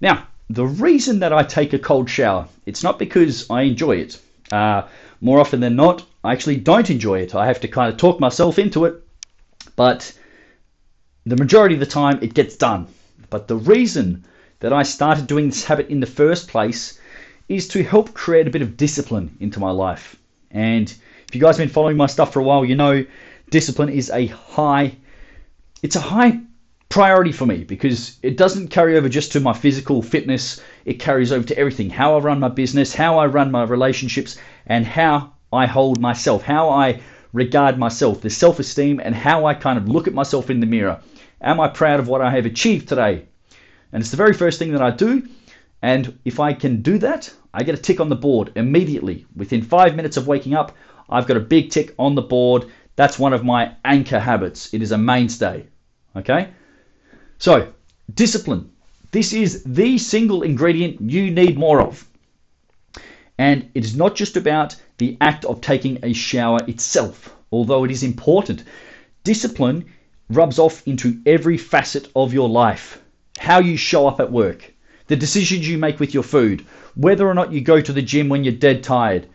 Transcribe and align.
Now, 0.00 0.26
the 0.48 0.66
reason 0.66 1.20
that 1.20 1.32
I 1.32 1.42
take 1.42 1.72
a 1.72 1.78
cold 1.78 2.08
shower, 2.08 2.48
it's 2.66 2.82
not 2.82 2.98
because 2.98 3.50
I 3.50 3.62
enjoy 3.62 3.96
it. 3.96 4.20
Uh, 4.52 4.82
more 5.20 5.40
often 5.40 5.60
than 5.60 5.76
not, 5.76 6.04
I 6.22 6.32
actually 6.32 6.56
don't 6.56 6.90
enjoy 6.90 7.20
it. 7.20 7.34
I 7.34 7.46
have 7.46 7.60
to 7.60 7.68
kind 7.68 7.92
of 7.92 7.98
talk 7.98 8.20
myself 8.20 8.58
into 8.58 8.84
it, 8.84 9.02
but 9.74 10.12
the 11.24 11.36
majority 11.36 11.74
of 11.74 11.80
the 11.80 11.86
time 11.86 12.18
it 12.22 12.34
gets 12.34 12.56
done. 12.56 12.86
But 13.28 13.48
the 13.48 13.56
reason 13.56 14.24
that 14.60 14.72
I 14.72 14.84
started 14.84 15.26
doing 15.26 15.48
this 15.48 15.64
habit 15.64 15.88
in 15.88 16.00
the 16.00 16.06
first 16.06 16.48
place 16.48 16.98
is 17.48 17.68
to 17.68 17.82
help 17.82 18.14
create 18.14 18.46
a 18.46 18.50
bit 18.50 18.62
of 18.62 18.76
discipline 18.76 19.36
into 19.40 19.60
my 19.60 19.70
life. 19.70 20.16
And 20.50 20.92
if 21.28 21.34
you 21.34 21.40
guys 21.40 21.56
have 21.56 21.66
been 21.66 21.72
following 21.72 21.96
my 21.96 22.06
stuff 22.06 22.32
for 22.32 22.40
a 22.40 22.44
while, 22.44 22.64
you 22.64 22.76
know 22.76 23.04
discipline 23.50 23.88
is 23.88 24.10
a 24.10 24.26
high 24.26 24.96
it's 25.82 25.94
a 25.94 26.00
high 26.00 26.40
priority 26.88 27.32
for 27.32 27.46
me 27.46 27.64
because 27.64 28.18
it 28.22 28.36
doesn't 28.36 28.68
carry 28.68 28.96
over 28.96 29.08
just 29.08 29.32
to 29.32 29.40
my 29.40 29.52
physical 29.52 30.02
fitness, 30.02 30.60
it 30.84 30.94
carries 30.94 31.32
over 31.32 31.46
to 31.46 31.58
everything 31.58 31.90
how 31.90 32.16
I 32.16 32.20
run 32.20 32.40
my 32.40 32.48
business, 32.48 32.94
how 32.94 33.18
I 33.18 33.26
run 33.26 33.50
my 33.50 33.64
relationships, 33.64 34.38
and 34.66 34.86
how 34.86 35.32
I 35.52 35.66
hold 35.66 36.00
myself, 36.00 36.42
how 36.42 36.70
I 36.70 37.00
regard 37.32 37.78
myself, 37.78 38.20
the 38.20 38.30
self 38.30 38.58
esteem, 38.58 39.00
and 39.02 39.14
how 39.14 39.44
I 39.46 39.54
kind 39.54 39.78
of 39.78 39.88
look 39.88 40.06
at 40.06 40.14
myself 40.14 40.48
in 40.48 40.60
the 40.60 40.66
mirror. 40.66 41.00
Am 41.40 41.60
I 41.60 41.68
proud 41.68 42.00
of 42.00 42.08
what 42.08 42.22
I 42.22 42.30
have 42.30 42.46
achieved 42.46 42.88
today? 42.88 43.24
And 43.92 44.00
it's 44.00 44.10
the 44.10 44.16
very 44.16 44.32
first 44.32 44.58
thing 44.58 44.72
that 44.72 44.82
I 44.82 44.90
do. 44.90 45.28
And 45.82 46.18
if 46.24 46.40
I 46.40 46.52
can 46.52 46.82
do 46.82 46.98
that, 46.98 47.32
I 47.52 47.62
get 47.62 47.74
a 47.74 47.82
tick 47.82 48.00
on 48.00 48.08
the 48.08 48.16
board 48.16 48.52
immediately. 48.56 49.26
Within 49.36 49.62
five 49.62 49.94
minutes 49.94 50.16
of 50.16 50.26
waking 50.26 50.54
up, 50.54 50.74
I've 51.08 51.26
got 51.26 51.36
a 51.36 51.40
big 51.40 51.70
tick 51.70 51.94
on 51.98 52.14
the 52.14 52.22
board. 52.22 52.66
That's 52.96 53.18
one 53.18 53.32
of 53.32 53.44
my 53.44 53.72
anchor 53.84 54.18
habits. 54.18 54.72
It 54.72 54.82
is 54.82 54.92
a 54.92 54.98
mainstay. 54.98 55.66
Okay? 56.16 56.48
So, 57.38 57.68
discipline. 58.14 58.70
This 59.10 59.32
is 59.32 59.62
the 59.64 59.98
single 59.98 60.42
ingredient 60.42 61.00
you 61.00 61.30
need 61.30 61.58
more 61.58 61.82
of. 61.82 62.08
And 63.38 63.70
it 63.74 63.84
is 63.84 63.94
not 63.94 64.14
just 64.14 64.36
about 64.36 64.76
the 64.96 65.18
act 65.20 65.44
of 65.44 65.60
taking 65.60 65.98
a 66.02 66.14
shower 66.14 66.60
itself, 66.66 67.36
although 67.52 67.84
it 67.84 67.90
is 67.90 68.02
important. 68.02 68.64
Discipline 69.22 69.84
rubs 70.30 70.58
off 70.58 70.86
into 70.86 71.20
every 71.26 71.58
facet 71.58 72.08
of 72.16 72.32
your 72.32 72.48
life. 72.48 73.02
How 73.38 73.58
you 73.58 73.76
show 73.76 74.08
up 74.08 74.18
at 74.18 74.32
work, 74.32 74.72
the 75.08 75.16
decisions 75.16 75.68
you 75.68 75.76
make 75.76 76.00
with 76.00 76.14
your 76.14 76.22
food, 76.22 76.64
whether 76.94 77.28
or 77.28 77.34
not 77.34 77.52
you 77.52 77.60
go 77.60 77.82
to 77.82 77.92
the 77.92 78.00
gym 78.00 78.30
when 78.30 78.44
you're 78.44 78.54
dead 78.54 78.82
tired. 78.82 79.26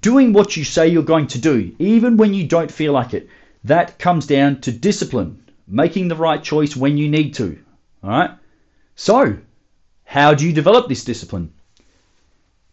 Doing 0.00 0.32
what 0.32 0.56
you 0.56 0.64
say 0.64 0.88
you're 0.88 1.04
going 1.04 1.28
to 1.28 1.38
do, 1.38 1.72
even 1.78 2.16
when 2.16 2.34
you 2.34 2.48
don't 2.48 2.72
feel 2.72 2.92
like 2.92 3.14
it, 3.14 3.28
that 3.62 4.00
comes 4.00 4.26
down 4.26 4.60
to 4.62 4.72
discipline 4.72 5.43
making 5.66 6.08
the 6.08 6.16
right 6.16 6.42
choice 6.42 6.76
when 6.76 6.96
you 6.96 7.08
need 7.08 7.34
to. 7.34 7.58
All 8.02 8.10
right? 8.10 8.30
So, 8.96 9.38
how 10.04 10.34
do 10.34 10.46
you 10.46 10.52
develop 10.52 10.88
this 10.88 11.04
discipline? 11.04 11.52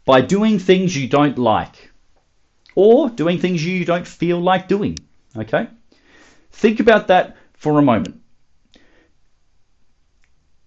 By 0.06 0.22
doing 0.22 0.60
things 0.60 0.96
you 0.96 1.08
don't 1.08 1.38
like 1.38 1.92
or 2.76 3.10
doing 3.10 3.40
things 3.40 3.66
you 3.66 3.86
don't 3.86 4.08
feel 4.08 4.40
like 4.40 4.68
doing. 4.68 4.98
Okay? 5.36 5.68
Think 6.52 6.80
about 6.80 7.08
that 7.08 7.38
for 7.54 7.78
a 7.78 7.82
moment. 7.82 8.22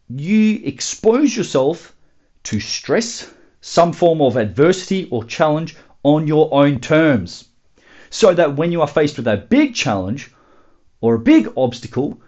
You 0.09 0.61
expose 0.65 1.37
yourself 1.37 1.95
to 2.45 2.61
stress, 2.61 3.33
some 3.61 3.93
form 3.93 4.21
of 4.21 4.37
adversity 4.37 5.09
or 5.11 5.25
challenge 5.25 5.77
on 6.03 6.27
your 6.27 6.53
own 6.53 6.81
terms. 6.81 7.49
So 8.11 8.33
that 8.35 8.55
when 8.55 8.71
you 8.71 8.81
are 8.81 8.87
faced 8.87 9.17
with 9.17 9.27
a 9.27 9.37
big 9.37 9.75
challenge 9.75 10.31
or 11.05 11.17
a 11.17 11.19
big 11.19 11.53
obstacle, 11.55 12.19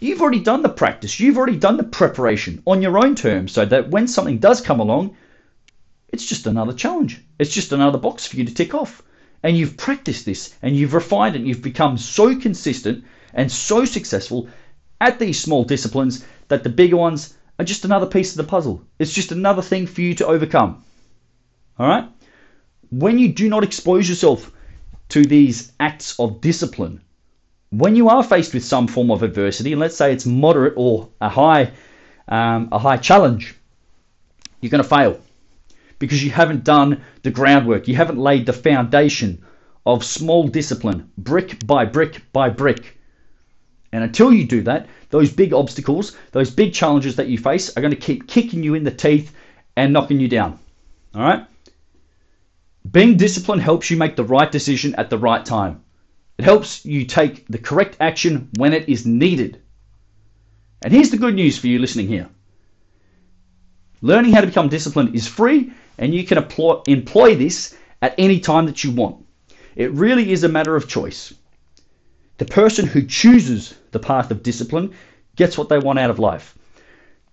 you've 0.00 0.22
already 0.22 0.40
done 0.40 0.62
the 0.62 0.68
practice, 0.70 1.20
you've 1.20 1.36
already 1.36 1.58
done 1.58 1.76
the 1.76 1.84
preparation 1.84 2.62
on 2.64 2.80
your 2.80 2.96
own 2.96 3.14
terms 3.14 3.52
so 3.52 3.66
that 3.66 3.90
when 3.90 4.08
something 4.08 4.38
does 4.38 4.62
come 4.62 4.80
along, 4.80 5.14
it's 6.08 6.24
just 6.24 6.46
another 6.46 6.72
challenge. 6.72 7.20
It's 7.38 7.52
just 7.52 7.72
another 7.72 7.98
box 7.98 8.26
for 8.26 8.36
you 8.36 8.46
to 8.46 8.54
tick 8.54 8.72
off. 8.72 9.02
And 9.42 9.54
you've 9.54 9.76
practiced 9.76 10.24
this 10.24 10.54
and 10.62 10.74
you've 10.74 10.94
refined 10.94 11.36
it 11.36 11.40
and 11.40 11.46
you've 11.46 11.60
become 11.60 11.98
so 11.98 12.34
consistent 12.34 13.04
and 13.34 13.52
so 13.52 13.84
successful 13.84 14.48
at 14.98 15.18
these 15.18 15.38
small 15.38 15.64
disciplines 15.64 16.24
that 16.48 16.62
the 16.64 16.70
bigger 16.70 16.96
ones 16.96 17.34
are 17.58 17.66
just 17.66 17.84
another 17.84 18.06
piece 18.06 18.30
of 18.30 18.38
the 18.38 18.50
puzzle. 18.50 18.82
It's 18.98 19.12
just 19.12 19.30
another 19.30 19.60
thing 19.60 19.86
for 19.86 20.00
you 20.00 20.14
to 20.14 20.26
overcome. 20.26 20.82
All 21.78 21.86
right? 21.86 22.08
When 22.88 23.18
you 23.18 23.30
do 23.30 23.50
not 23.50 23.62
expose 23.62 24.08
yourself 24.08 24.50
to 25.10 25.22
these 25.22 25.72
acts 25.78 26.18
of 26.18 26.40
discipline, 26.40 27.02
when 27.72 27.96
you 27.96 28.10
are 28.10 28.22
faced 28.22 28.52
with 28.52 28.64
some 28.64 28.86
form 28.86 29.10
of 29.10 29.22
adversity, 29.22 29.72
and 29.72 29.80
let's 29.80 29.96
say 29.96 30.12
it's 30.12 30.26
moderate 30.26 30.74
or 30.76 31.08
a 31.22 31.28
high, 31.30 31.72
um, 32.28 32.68
a 32.70 32.78
high 32.78 32.98
challenge, 32.98 33.54
you're 34.60 34.70
going 34.70 34.82
to 34.82 34.88
fail 34.88 35.18
because 35.98 36.22
you 36.22 36.30
haven't 36.30 36.64
done 36.64 37.02
the 37.22 37.30
groundwork. 37.30 37.88
You 37.88 37.96
haven't 37.96 38.18
laid 38.18 38.44
the 38.44 38.52
foundation 38.52 39.42
of 39.86 40.04
small 40.04 40.48
discipline, 40.48 41.10
brick 41.16 41.66
by 41.66 41.86
brick 41.86 42.20
by 42.32 42.50
brick. 42.50 42.98
And 43.90 44.04
until 44.04 44.34
you 44.34 44.44
do 44.44 44.60
that, 44.62 44.86
those 45.08 45.32
big 45.32 45.54
obstacles, 45.54 46.16
those 46.32 46.50
big 46.50 46.74
challenges 46.74 47.16
that 47.16 47.28
you 47.28 47.38
face 47.38 47.74
are 47.74 47.80
going 47.80 47.94
to 47.94 47.96
keep 47.96 48.28
kicking 48.28 48.62
you 48.62 48.74
in 48.74 48.84
the 48.84 48.90
teeth 48.90 49.34
and 49.76 49.94
knocking 49.94 50.20
you 50.20 50.28
down. 50.28 50.58
All 51.14 51.22
right? 51.22 51.46
Being 52.90 53.16
disciplined 53.16 53.62
helps 53.62 53.90
you 53.90 53.96
make 53.96 54.16
the 54.16 54.24
right 54.24 54.50
decision 54.52 54.94
at 54.96 55.08
the 55.08 55.18
right 55.18 55.44
time. 55.44 55.82
It 56.38 56.44
helps 56.44 56.84
you 56.84 57.04
take 57.04 57.46
the 57.48 57.58
correct 57.58 57.96
action 58.00 58.48
when 58.56 58.72
it 58.72 58.88
is 58.88 59.06
needed. 59.06 59.60
And 60.82 60.92
here's 60.92 61.10
the 61.10 61.16
good 61.16 61.34
news 61.34 61.58
for 61.58 61.68
you 61.68 61.78
listening 61.78 62.08
here 62.08 62.28
learning 64.02 64.32
how 64.32 64.40
to 64.40 64.46
become 64.48 64.68
disciplined 64.68 65.14
is 65.14 65.26
free, 65.26 65.72
and 65.96 66.14
you 66.14 66.24
can 66.24 66.36
employ, 66.36 66.82
employ 66.86 67.36
this 67.36 67.74
at 68.02 68.14
any 68.18 68.40
time 68.40 68.66
that 68.66 68.84
you 68.84 68.90
want. 68.90 69.24
It 69.76 69.92
really 69.92 70.32
is 70.32 70.44
a 70.44 70.48
matter 70.48 70.76
of 70.76 70.88
choice. 70.88 71.32
The 72.38 72.44
person 72.44 72.86
who 72.86 73.06
chooses 73.06 73.74
the 73.92 74.00
path 74.00 74.30
of 74.30 74.42
discipline 74.42 74.92
gets 75.36 75.56
what 75.56 75.68
they 75.68 75.78
want 75.78 76.00
out 76.00 76.10
of 76.10 76.18
life. 76.18 76.58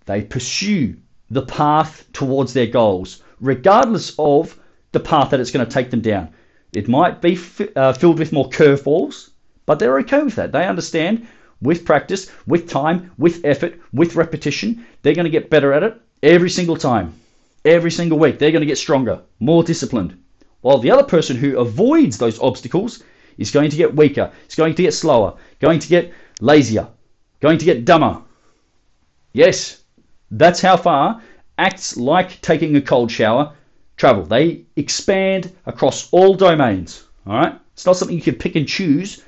They 0.05 0.21
pursue 0.21 0.97
the 1.29 1.41
path 1.41 2.05
towards 2.13 2.53
their 2.53 2.67
goals, 2.67 3.23
regardless 3.41 4.13
of 4.19 4.57
the 4.91 4.99
path 4.99 5.31
that 5.31 5.39
it's 5.39 5.51
going 5.51 5.65
to 5.65 5.71
take 5.71 5.89
them 5.89 6.01
down. 6.01 6.29
It 6.74 6.88
might 6.88 7.21
be 7.21 7.33
f- 7.33 7.75
uh, 7.75 7.94
filled 7.94 8.19
with 8.19 8.31
more 8.31 8.50
curveballs, 8.50 9.30
but 9.66 9.80
they're 9.80 10.00
okay 10.00 10.24
with 10.24 10.36
that. 10.36 10.51
They 10.51 10.66
understand 10.68 11.27
with 11.62 11.86
practice, 11.86 12.31
with 12.48 12.69
time, 12.69 13.12
with 13.18 13.44
effort, 13.44 13.80
with 13.92 14.16
repetition, 14.16 14.86
they're 15.01 15.16
going 15.16 15.25
to 15.25 15.31
get 15.31 15.50
better 15.50 15.74
at 15.74 15.83
it 15.83 16.00
every 16.24 16.50
single 16.50 16.77
time. 16.77 17.13
Every 17.66 17.92
single 17.92 18.19
week, 18.19 18.39
they're 18.39 18.51
going 18.51 18.62
to 18.62 18.66
get 18.68 18.77
stronger, 18.77 19.19
more 19.39 19.63
disciplined. 19.63 20.16
while 20.62 20.77
the 20.80 20.92
other 20.92 21.04
person 21.04 21.38
who 21.38 21.57
avoids 21.60 22.18
those 22.18 22.39
obstacles 22.39 23.04
is 23.38 23.51
going 23.51 23.69
to 23.69 23.77
get 23.77 23.95
weaker, 23.95 24.31
is 24.48 24.56
going 24.56 24.75
to 24.75 24.83
get 24.83 24.94
slower, 24.94 25.36
going 25.60 25.80
to 25.80 25.88
get 25.88 26.12
lazier, 26.42 26.88
going 27.39 27.57
to 27.57 27.66
get 27.66 27.86
dumber. 27.86 28.21
Yes, 29.33 29.83
that's 30.31 30.62
how 30.62 30.75
far 30.77 31.21
acts 31.57 31.98
like 31.98 32.42
taking 32.42 32.75
a 32.75 32.81
cold 32.81 33.12
shower 33.12 33.54
travel. 33.99 34.23
They 34.23 34.63
expand 34.77 35.51
across 35.67 36.09
all 36.11 36.33
domains. 36.33 37.03
All 37.27 37.35
right, 37.35 37.59
it's 37.73 37.85
not 37.85 37.97
something 37.97 38.15
you 38.15 38.23
can 38.23 38.35
pick 38.35 38.55
and 38.55 38.67
choose. 38.67 39.23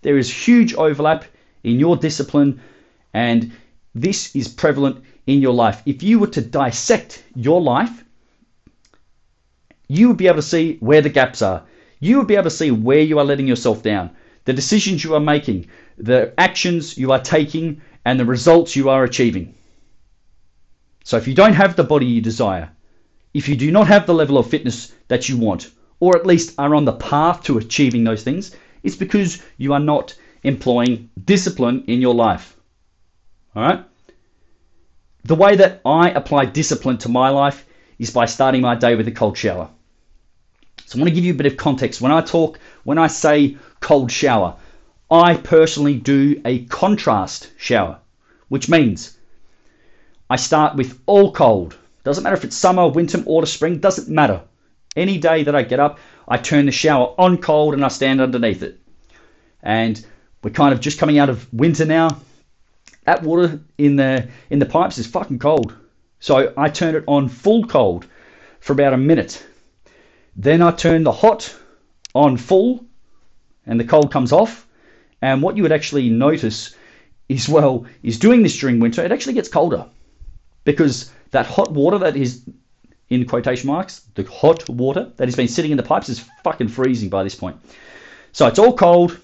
There 0.00 0.16
is 0.16 0.32
huge 0.32 0.74
overlap 0.74 1.24
in 1.64 1.78
your 1.78 1.96
discipline, 1.96 2.60
and 3.12 3.52
this 3.94 4.34
is 4.34 4.48
prevalent 4.48 5.04
in 5.26 5.42
your 5.42 5.52
life. 5.52 5.82
If 5.84 6.02
you 6.02 6.18
were 6.18 6.28
to 6.28 6.40
dissect 6.40 7.24
your 7.34 7.60
life, 7.60 8.04
you 9.88 10.08
would 10.08 10.16
be 10.16 10.28
able 10.28 10.36
to 10.36 10.42
see 10.42 10.78
where 10.80 11.02
the 11.02 11.10
gaps 11.10 11.42
are. 11.42 11.64
You 12.00 12.18
would 12.18 12.26
be 12.26 12.34
able 12.34 12.44
to 12.44 12.50
see 12.50 12.70
where 12.70 13.00
you 13.00 13.18
are 13.18 13.24
letting 13.24 13.46
yourself 13.46 13.82
down, 13.82 14.10
the 14.44 14.52
decisions 14.52 15.04
you 15.04 15.14
are 15.14 15.20
making, 15.20 15.66
the 15.98 16.32
actions 16.38 16.96
you 16.96 17.12
are 17.12 17.20
taking, 17.20 17.82
and 18.04 18.18
the 18.18 18.24
results 18.24 18.74
you 18.74 18.88
are 18.88 19.04
achieving. 19.04 19.54
So 21.04 21.16
if 21.16 21.28
you 21.28 21.34
don't 21.34 21.52
have 21.52 21.76
the 21.76 21.84
body 21.84 22.06
you 22.06 22.20
desire, 22.20 22.70
if 23.34 23.48
you 23.48 23.56
do 23.56 23.70
not 23.70 23.86
have 23.86 24.06
the 24.06 24.14
level 24.14 24.38
of 24.38 24.48
fitness 24.48 24.92
that 25.08 25.28
you 25.28 25.36
want, 25.36 25.70
or 26.00 26.16
at 26.16 26.26
least 26.26 26.54
are 26.58 26.74
on 26.74 26.84
the 26.84 26.92
path 26.92 27.42
to 27.44 27.58
achieving 27.58 28.04
those 28.04 28.22
things, 28.22 28.54
it's 28.82 28.96
because 28.96 29.42
you 29.56 29.72
are 29.72 29.80
not 29.80 30.14
employing 30.42 31.08
discipline 31.24 31.84
in 31.86 32.00
your 32.00 32.14
life. 32.14 32.56
All 33.54 33.62
right? 33.62 33.84
The 35.24 35.36
way 35.36 35.54
that 35.56 35.80
I 35.84 36.10
apply 36.10 36.46
discipline 36.46 36.98
to 36.98 37.08
my 37.08 37.28
life 37.28 37.64
is 37.98 38.10
by 38.10 38.26
starting 38.26 38.60
my 38.60 38.74
day 38.74 38.96
with 38.96 39.06
a 39.06 39.12
cold 39.12 39.38
shower. 39.38 39.68
So 40.86 40.98
I 40.98 41.02
want 41.02 41.08
to 41.10 41.14
give 41.14 41.24
you 41.24 41.32
a 41.32 41.36
bit 41.36 41.46
of 41.46 41.56
context. 41.56 42.00
When 42.00 42.10
I 42.10 42.20
talk, 42.20 42.58
when 42.82 42.98
I 42.98 43.06
say 43.06 43.56
cold 43.80 44.10
shower, 44.10 44.56
I 45.10 45.36
personally 45.36 45.94
do 45.94 46.40
a 46.44 46.64
contrast 46.64 47.50
shower, 47.56 47.98
which 48.48 48.68
means 48.68 49.16
I 50.28 50.36
start 50.36 50.74
with 50.74 50.98
all 51.06 51.32
cold. 51.32 51.76
Doesn't 52.04 52.24
matter 52.24 52.36
if 52.36 52.44
it's 52.44 52.56
summer, 52.56 52.88
winter, 52.88 53.22
autumn, 53.26 53.46
spring, 53.46 53.78
doesn't 53.78 54.08
matter. 54.08 54.42
Any 54.96 55.18
day 55.18 55.44
that 55.44 55.54
I 55.54 55.62
get 55.62 55.80
up, 55.80 55.98
I 56.28 56.36
turn 56.36 56.66
the 56.66 56.72
shower 56.72 57.14
on 57.18 57.38
cold 57.38 57.74
and 57.74 57.84
I 57.84 57.88
stand 57.88 58.20
underneath 58.20 58.62
it. 58.62 58.80
And 59.62 60.04
we're 60.42 60.50
kind 60.50 60.74
of 60.74 60.80
just 60.80 60.98
coming 60.98 61.18
out 61.18 61.30
of 61.30 61.52
winter 61.52 61.84
now. 61.84 62.20
That 63.04 63.22
water 63.22 63.60
in 63.78 63.96
the 63.96 64.28
in 64.50 64.58
the 64.58 64.66
pipes 64.66 64.98
is 64.98 65.06
fucking 65.06 65.38
cold. 65.38 65.74
So 66.20 66.52
I 66.56 66.68
turn 66.68 66.94
it 66.94 67.04
on 67.06 67.28
full 67.28 67.66
cold 67.66 68.06
for 68.60 68.72
about 68.72 68.92
a 68.92 68.98
minute. 68.98 69.44
Then 70.36 70.62
I 70.62 70.70
turn 70.70 71.02
the 71.02 71.12
hot 71.12 71.54
on 72.14 72.36
full 72.36 72.84
and 73.66 73.78
the 73.78 73.84
cold 73.84 74.12
comes 74.12 74.32
off. 74.32 74.66
And 75.20 75.42
what 75.42 75.56
you 75.56 75.62
would 75.62 75.72
actually 75.72 76.10
notice 76.10 76.74
is 77.28 77.48
well, 77.48 77.86
is 78.02 78.18
doing 78.18 78.42
this 78.42 78.58
during 78.58 78.80
winter, 78.80 79.04
it 79.04 79.12
actually 79.12 79.34
gets 79.34 79.48
colder. 79.48 79.86
Because 80.64 81.10
that 81.32 81.46
hot 81.46 81.72
water 81.72 81.98
that 81.98 82.16
is 82.16 82.44
in 83.10 83.26
quotation 83.26 83.66
marks, 83.66 84.00
the 84.14 84.22
hot 84.24 84.68
water 84.70 85.12
that 85.16 85.28
has 85.28 85.36
been 85.36 85.48
sitting 85.48 85.70
in 85.70 85.76
the 85.76 85.82
pipes 85.82 86.08
is 86.08 86.24
fucking 86.44 86.68
freezing 86.68 87.10
by 87.10 87.22
this 87.22 87.34
point. 87.34 87.56
So 88.32 88.46
it's 88.46 88.58
all 88.58 88.74
cold. 88.74 89.18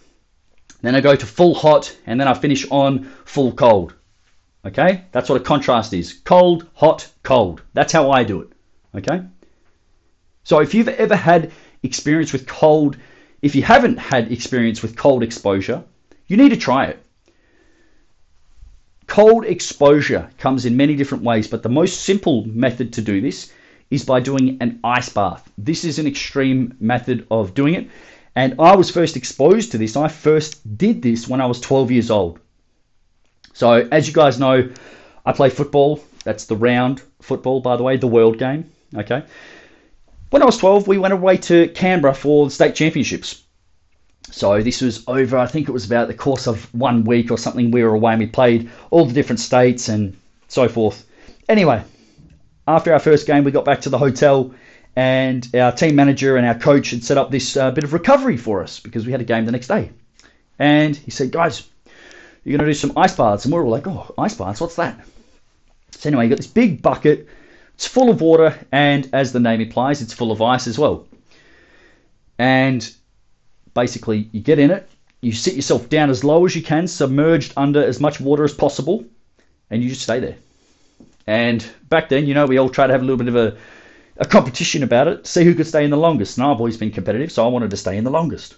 Then 0.83 0.95
I 0.95 1.01
go 1.01 1.17
to 1.17 1.27
full 1.27 1.55
hot, 1.55 1.97
and 2.07 2.21
then 2.21 2.29
I 2.29 2.35
finish 2.35 2.67
on 2.71 3.05
full 3.25 3.53
cold. 3.53 3.95
Okay, 4.65 5.05
that's 5.13 5.29
what 5.29 5.41
a 5.41 5.45
contrast 5.45 5.93
is: 5.93 6.13
cold, 6.25 6.67
hot, 6.75 7.09
cold. 7.23 7.63
That's 7.73 7.93
how 7.93 8.11
I 8.11 8.25
do 8.25 8.43
it. 8.43 8.53
Okay. 8.95 9.23
So 10.45 10.61
if 10.61 10.75
you've 10.75 10.89
ever 10.89 11.17
had 11.17 11.53
experience 11.83 12.33
with 12.33 12.47
cold, 12.47 12.97
if 13.43 13.55
you 13.55 13.63
haven't 13.63 13.99
had 13.99 14.31
experience 14.33 14.83
with 14.83 14.97
cold 14.97 15.23
exposure, 15.23 15.83
you 16.27 16.37
need 16.37 16.51
to 16.51 16.57
try 16.57 16.87
it. 16.87 17.05
Cold 19.19 19.47
exposure 19.47 20.31
comes 20.39 20.65
in 20.65 20.77
many 20.77 20.95
different 20.95 21.25
ways, 21.25 21.49
but 21.49 21.65
the 21.65 21.69
most 21.69 22.03
simple 22.03 22.47
method 22.47 22.93
to 22.93 23.03
do 23.03 23.21
this 23.21 23.53
is 23.91 24.05
by 24.05 24.21
doing 24.21 24.59
an 24.61 24.79
ice 24.85 25.09
bath. 25.09 25.51
This 25.59 25.83
is 25.83 25.99
an 25.99 26.07
extreme 26.07 26.77
method 26.79 27.27
of 27.29 27.53
doing 27.53 27.75
it. 27.75 27.89
And 28.37 28.55
I 28.61 28.77
was 28.77 28.93
first 28.93 29.17
exposed 29.17 29.73
to 29.73 29.79
this. 29.79 29.97
I 29.97 30.07
first 30.07 30.79
did 30.79 31.03
this 31.03 31.27
when 31.27 31.41
I 31.41 31.47
was 31.47 31.59
12 31.59 31.91
years 31.91 32.13
old. 32.13 32.39
So, 33.55 33.89
as 33.91 34.07
you 34.07 34.15
guys 34.15 34.39
know, 34.39 34.71
I 35.27 35.33
play 35.33 35.51
football. 35.51 35.99
That's 36.23 36.45
the 36.45 36.55
round 36.55 37.03
football, 37.21 37.59
by 37.59 37.77
the 37.77 37.83
way, 37.83 37.97
the 37.97 38.07
world 38.07 38.39
game. 38.39 38.71
Okay. 38.95 39.25
When 40.31 40.43
I 40.43 40.47
was 40.47 40.59
12, 40.59 40.87
we 40.87 40.97
went 40.97 41.13
away 41.13 41.39
to 41.39 41.67
Canberra 41.71 42.15
for 42.15 42.47
the 42.47 42.53
state 42.53 42.77
championships. 42.77 43.43
So 44.31 44.63
this 44.63 44.81
was 44.81 45.05
over, 45.09 45.39
I 45.39 45.47
think 45.47 45.69
it 45.69 45.73
was 45.73 45.87
about 45.87 46.09
the 46.09 46.15
course 46.15 46.47
of 46.47 46.73
one 46.75 47.05
week 47.05 47.31
or 47.31 47.39
something. 47.39 47.71
We 47.71 47.83
were 47.83 47.95
away 47.95 48.13
and 48.13 48.21
we 48.21 48.27
played 48.27 48.71
all 48.91 49.05
the 49.05 49.15
different 49.15 49.41
states 49.41 49.89
and 49.89 50.17
so 50.49 50.69
forth. 50.69 51.07
Anyway, 51.49 51.83
after 52.67 52.93
our 52.93 52.99
first 52.99 53.27
game, 53.27 53.45
we 53.45 53.51
got 53.51 53.65
back 53.65 53.81
to 53.83 53.91
the 53.91 53.99
hotel 53.99 54.55
and 54.97 55.49
our 55.55 55.73
team 55.73 55.95
manager 55.95 56.37
and 56.37 56.47
our 56.47 56.55
coach 56.55 56.91
had 56.91 57.05
set 57.05 57.19
up 57.19 57.31
this 57.31 57.57
uh, 57.57 57.71
bit 57.71 57.85
of 57.85 57.93
recovery 57.93 58.37
for 58.37 58.63
us 58.63 58.81
because 58.81 59.07
we 59.07 59.13
had 59.13 59.21
a 59.21 59.25
game 59.25 59.47
the 59.47 59.53
next 59.53 59.69
day. 59.69 59.91
And 60.59 60.97
he 60.97 61.11
said, 61.11 61.31
guys, 61.31 61.69
you're 62.45 62.57
going 62.59 62.67
to 62.67 62.73
do 62.73 62.79
some 62.79 62.97
ice 62.97 63.17
baths. 63.17 63.45
And 63.45 63.53
we 63.53 63.61
are 63.61 63.65
all 63.65 63.71
like, 63.71 63.87
oh, 63.87 64.13
ice 64.19 64.35
baths, 64.35 64.61
what's 64.61 64.77
that? 64.77 65.01
So 65.93 66.09
anyway, 66.09 66.25
you 66.25 66.31
got 66.31 66.39
this 66.39 66.47
big 66.47 66.83
bucket. 66.83 67.29
It's 67.75 67.87
full 67.87 68.11
of 68.11 68.21
water, 68.21 68.59
and 68.73 69.09
as 69.13 69.33
the 69.33 69.39
name 69.39 69.61
implies, 69.61 70.03
it's 70.03 70.13
full 70.13 70.33
of 70.33 70.43
ice 70.43 70.67
as 70.67 70.81
well. 70.81 71.07
And 72.37 72.93
basically, 73.79 74.29
you 74.33 74.41
get 74.41 74.59
in 74.59 74.73
it, 74.73 74.89
you 75.21 75.31
sit 75.31 75.55
yourself 75.55 75.89
down 75.89 76.11
as 76.11 76.25
low 76.25 76.45
as 76.45 76.57
you 76.57 76.63
can, 76.63 76.89
submerged 76.89 77.53
under 77.57 77.81
as 77.81 78.01
much 78.01 78.21
water 78.21 78.43
as 78.43 78.53
possible, 78.53 79.05
and 79.71 79.85
you 79.85 79.89
just 79.89 80.03
stay 80.03 80.19
there. 80.19 80.35
And 81.29 81.65
back 81.89 82.09
then, 82.09 82.27
you 82.27 82.35
know, 82.35 82.47
we 82.47 82.59
all 82.59 82.71
tried 82.71 82.89
to 82.89 82.93
have 82.93 83.03
a 83.03 83.05
little 83.05 83.25
bit 83.25 83.29
of 83.29 83.37
a, 83.37 83.57
a 84.17 84.27
competition 84.27 84.83
about 84.83 85.07
it, 85.07 85.29
see 85.29 85.45
who 85.45 85.55
could 85.55 85.69
stay 85.69 85.85
in 85.85 85.91
the 85.91 85.97
longest. 85.97 86.39
And 86.39 86.45
I've 86.45 86.59
always 86.59 86.77
been 86.77 86.91
competitive, 86.91 87.31
so 87.31 87.45
I 87.45 87.49
wanted 87.49 87.71
to 87.71 87.77
stay 87.77 87.97
in 87.97 88.03
the 88.03 88.11
longest. 88.11 88.57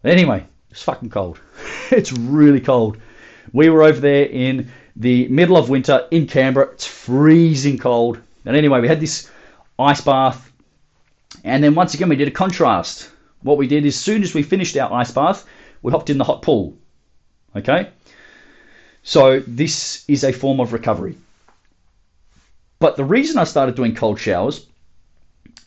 But 0.00 0.12
anyway, 0.12 0.46
it's 0.70 0.82
fucking 0.82 1.10
cold. 1.10 1.38
it's 1.90 2.12
really 2.12 2.60
cold. 2.60 2.96
We 3.52 3.68
were 3.68 3.82
over 3.82 4.00
there 4.00 4.24
in 4.24 4.70
the 4.96 5.28
middle 5.28 5.58
of 5.58 5.68
winter 5.68 6.06
in 6.10 6.26
Canberra. 6.26 6.68
It's 6.68 6.86
freezing 6.86 7.76
cold. 7.76 8.18
And 8.46 8.56
anyway, 8.56 8.80
we 8.80 8.88
had 8.88 9.00
this 9.00 9.30
ice 9.78 10.00
bath. 10.00 10.50
And 11.44 11.62
then 11.62 11.74
once 11.74 11.92
again, 11.92 12.08
we 12.08 12.16
did 12.16 12.28
a 12.28 12.32
contrast. 12.42 13.09
What 13.42 13.58
we 13.58 13.66
did 13.66 13.86
is, 13.86 13.94
as 13.94 14.00
soon 14.00 14.22
as 14.22 14.34
we 14.34 14.42
finished 14.42 14.76
our 14.76 14.92
ice 14.92 15.10
bath, 15.10 15.46
we 15.82 15.92
hopped 15.92 16.10
in 16.10 16.18
the 16.18 16.24
hot 16.24 16.42
pool. 16.42 16.76
Okay? 17.56 17.90
So 19.02 19.40
this 19.40 20.04
is 20.08 20.24
a 20.24 20.32
form 20.32 20.60
of 20.60 20.72
recovery. 20.72 21.16
But 22.78 22.96
the 22.96 23.04
reason 23.04 23.38
I 23.38 23.44
started 23.44 23.74
doing 23.74 23.94
cold 23.94 24.18
showers 24.18 24.66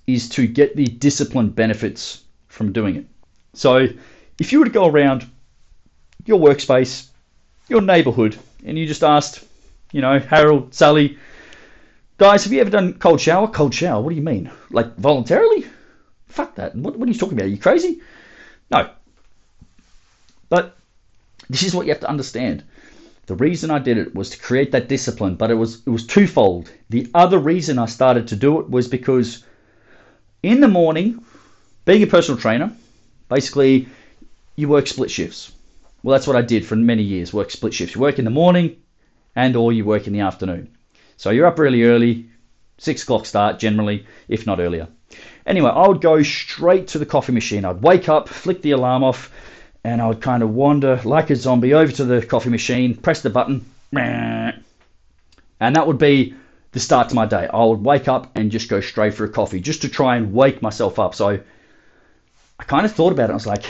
is 0.07 0.29
to 0.29 0.47
get 0.47 0.75
the 0.75 0.85
discipline 0.85 1.49
benefits 1.49 2.23
from 2.47 2.73
doing 2.73 2.95
it. 2.95 3.05
So 3.53 3.87
if 4.39 4.51
you 4.51 4.59
were 4.59 4.65
to 4.65 4.71
go 4.71 4.87
around 4.87 5.29
your 6.25 6.39
workspace, 6.39 7.07
your 7.69 7.81
neighborhood, 7.81 8.37
and 8.65 8.77
you 8.77 8.85
just 8.85 9.03
asked, 9.03 9.43
you 9.91 10.01
know, 10.01 10.19
Harold, 10.19 10.73
Sally, 10.73 11.17
guys, 12.17 12.43
have 12.43 12.53
you 12.53 12.61
ever 12.61 12.69
done 12.69 12.93
cold 12.93 13.21
shower? 13.21 13.47
Cold 13.47 13.73
shower, 13.73 14.01
what 14.01 14.09
do 14.09 14.15
you 14.15 14.21
mean? 14.21 14.51
Like 14.71 14.95
voluntarily? 14.97 15.65
Fuck 16.33 16.55
that. 16.55 16.75
What, 16.75 16.97
what 16.97 17.07
are 17.07 17.11
you 17.11 17.17
talking 17.17 17.37
about? 17.37 17.45
Are 17.45 17.49
you 17.49 17.59
crazy? 17.59 18.01
No. 18.71 18.89
But 20.49 20.75
this 21.47 21.61
is 21.61 21.75
what 21.75 21.85
you 21.85 21.91
have 21.91 22.01
to 22.01 22.09
understand. 22.09 22.63
The 23.27 23.35
reason 23.35 23.69
I 23.69 23.77
did 23.77 23.99
it 23.99 24.15
was 24.15 24.31
to 24.31 24.39
create 24.39 24.71
that 24.71 24.89
discipline, 24.89 25.35
but 25.35 25.51
it 25.51 25.53
was 25.53 25.83
it 25.85 25.91
was 25.91 26.07
twofold. 26.07 26.71
The 26.89 27.07
other 27.13 27.37
reason 27.37 27.77
I 27.77 27.85
started 27.85 28.27
to 28.29 28.35
do 28.35 28.59
it 28.59 28.67
was 28.67 28.87
because 28.87 29.43
in 30.41 30.59
the 30.59 30.67
morning, 30.67 31.23
being 31.85 32.01
a 32.01 32.07
personal 32.07 32.41
trainer, 32.41 32.71
basically 33.29 33.87
you 34.55 34.67
work 34.67 34.87
split 34.87 35.11
shifts. 35.11 35.51
Well, 36.01 36.13
that's 36.13 36.27
what 36.27 36.35
I 36.35 36.41
did 36.41 36.65
for 36.65 36.75
many 36.75 37.03
years, 37.03 37.31
work 37.31 37.51
split 37.51 37.75
shifts. 37.75 37.93
You 37.93 38.01
work 38.01 38.17
in 38.17 38.25
the 38.25 38.31
morning 38.31 38.75
and 39.35 39.55
or 39.55 39.71
you 39.71 39.85
work 39.85 40.07
in 40.07 40.13
the 40.13 40.21
afternoon. 40.21 40.67
So 41.15 41.29
you're 41.29 41.45
up 41.45 41.59
really 41.59 41.83
early, 41.83 42.27
six 42.77 43.03
o'clock 43.03 43.25
start 43.25 43.59
generally, 43.59 44.05
if 44.27 44.45
not 44.45 44.59
earlier. 44.59 44.87
Anyway, 45.45 45.69
I 45.69 45.87
would 45.87 46.01
go 46.01 46.23
straight 46.23 46.87
to 46.89 46.99
the 46.99 47.05
coffee 47.05 47.33
machine. 47.33 47.65
I'd 47.65 47.81
wake 47.81 48.09
up, 48.09 48.29
flick 48.29 48.61
the 48.61 48.71
alarm 48.71 49.03
off, 49.03 49.31
and 49.83 50.01
I 50.01 50.07
would 50.07 50.21
kind 50.21 50.41
of 50.41 50.49
wander 50.53 50.99
like 51.03 51.29
a 51.29 51.35
zombie 51.35 51.73
over 51.73 51.91
to 51.91 52.05
the 52.05 52.25
coffee 52.25 52.49
machine, 52.49 52.95
press 52.95 53.21
the 53.21 53.29
button, 53.29 53.65
and 55.59 55.75
that 55.75 55.85
would 55.85 55.97
be 55.97 56.35
the 56.71 56.79
start 56.79 57.09
to 57.09 57.15
my 57.15 57.25
day. 57.25 57.47
I 57.53 57.63
would 57.63 57.83
wake 57.83 58.07
up 58.07 58.31
and 58.35 58.51
just 58.51 58.69
go 58.69 58.81
straight 58.81 59.13
for 59.13 59.25
a 59.25 59.29
coffee 59.29 59.59
just 59.59 59.81
to 59.83 59.89
try 59.89 60.15
and 60.15 60.33
wake 60.33 60.61
myself 60.61 60.97
up. 60.97 61.13
So 61.13 61.39
I 62.59 62.63
kind 62.63 62.85
of 62.85 62.91
thought 62.93 63.11
about 63.11 63.29
it. 63.29 63.33
I 63.33 63.35
was 63.35 63.45
like, 63.45 63.65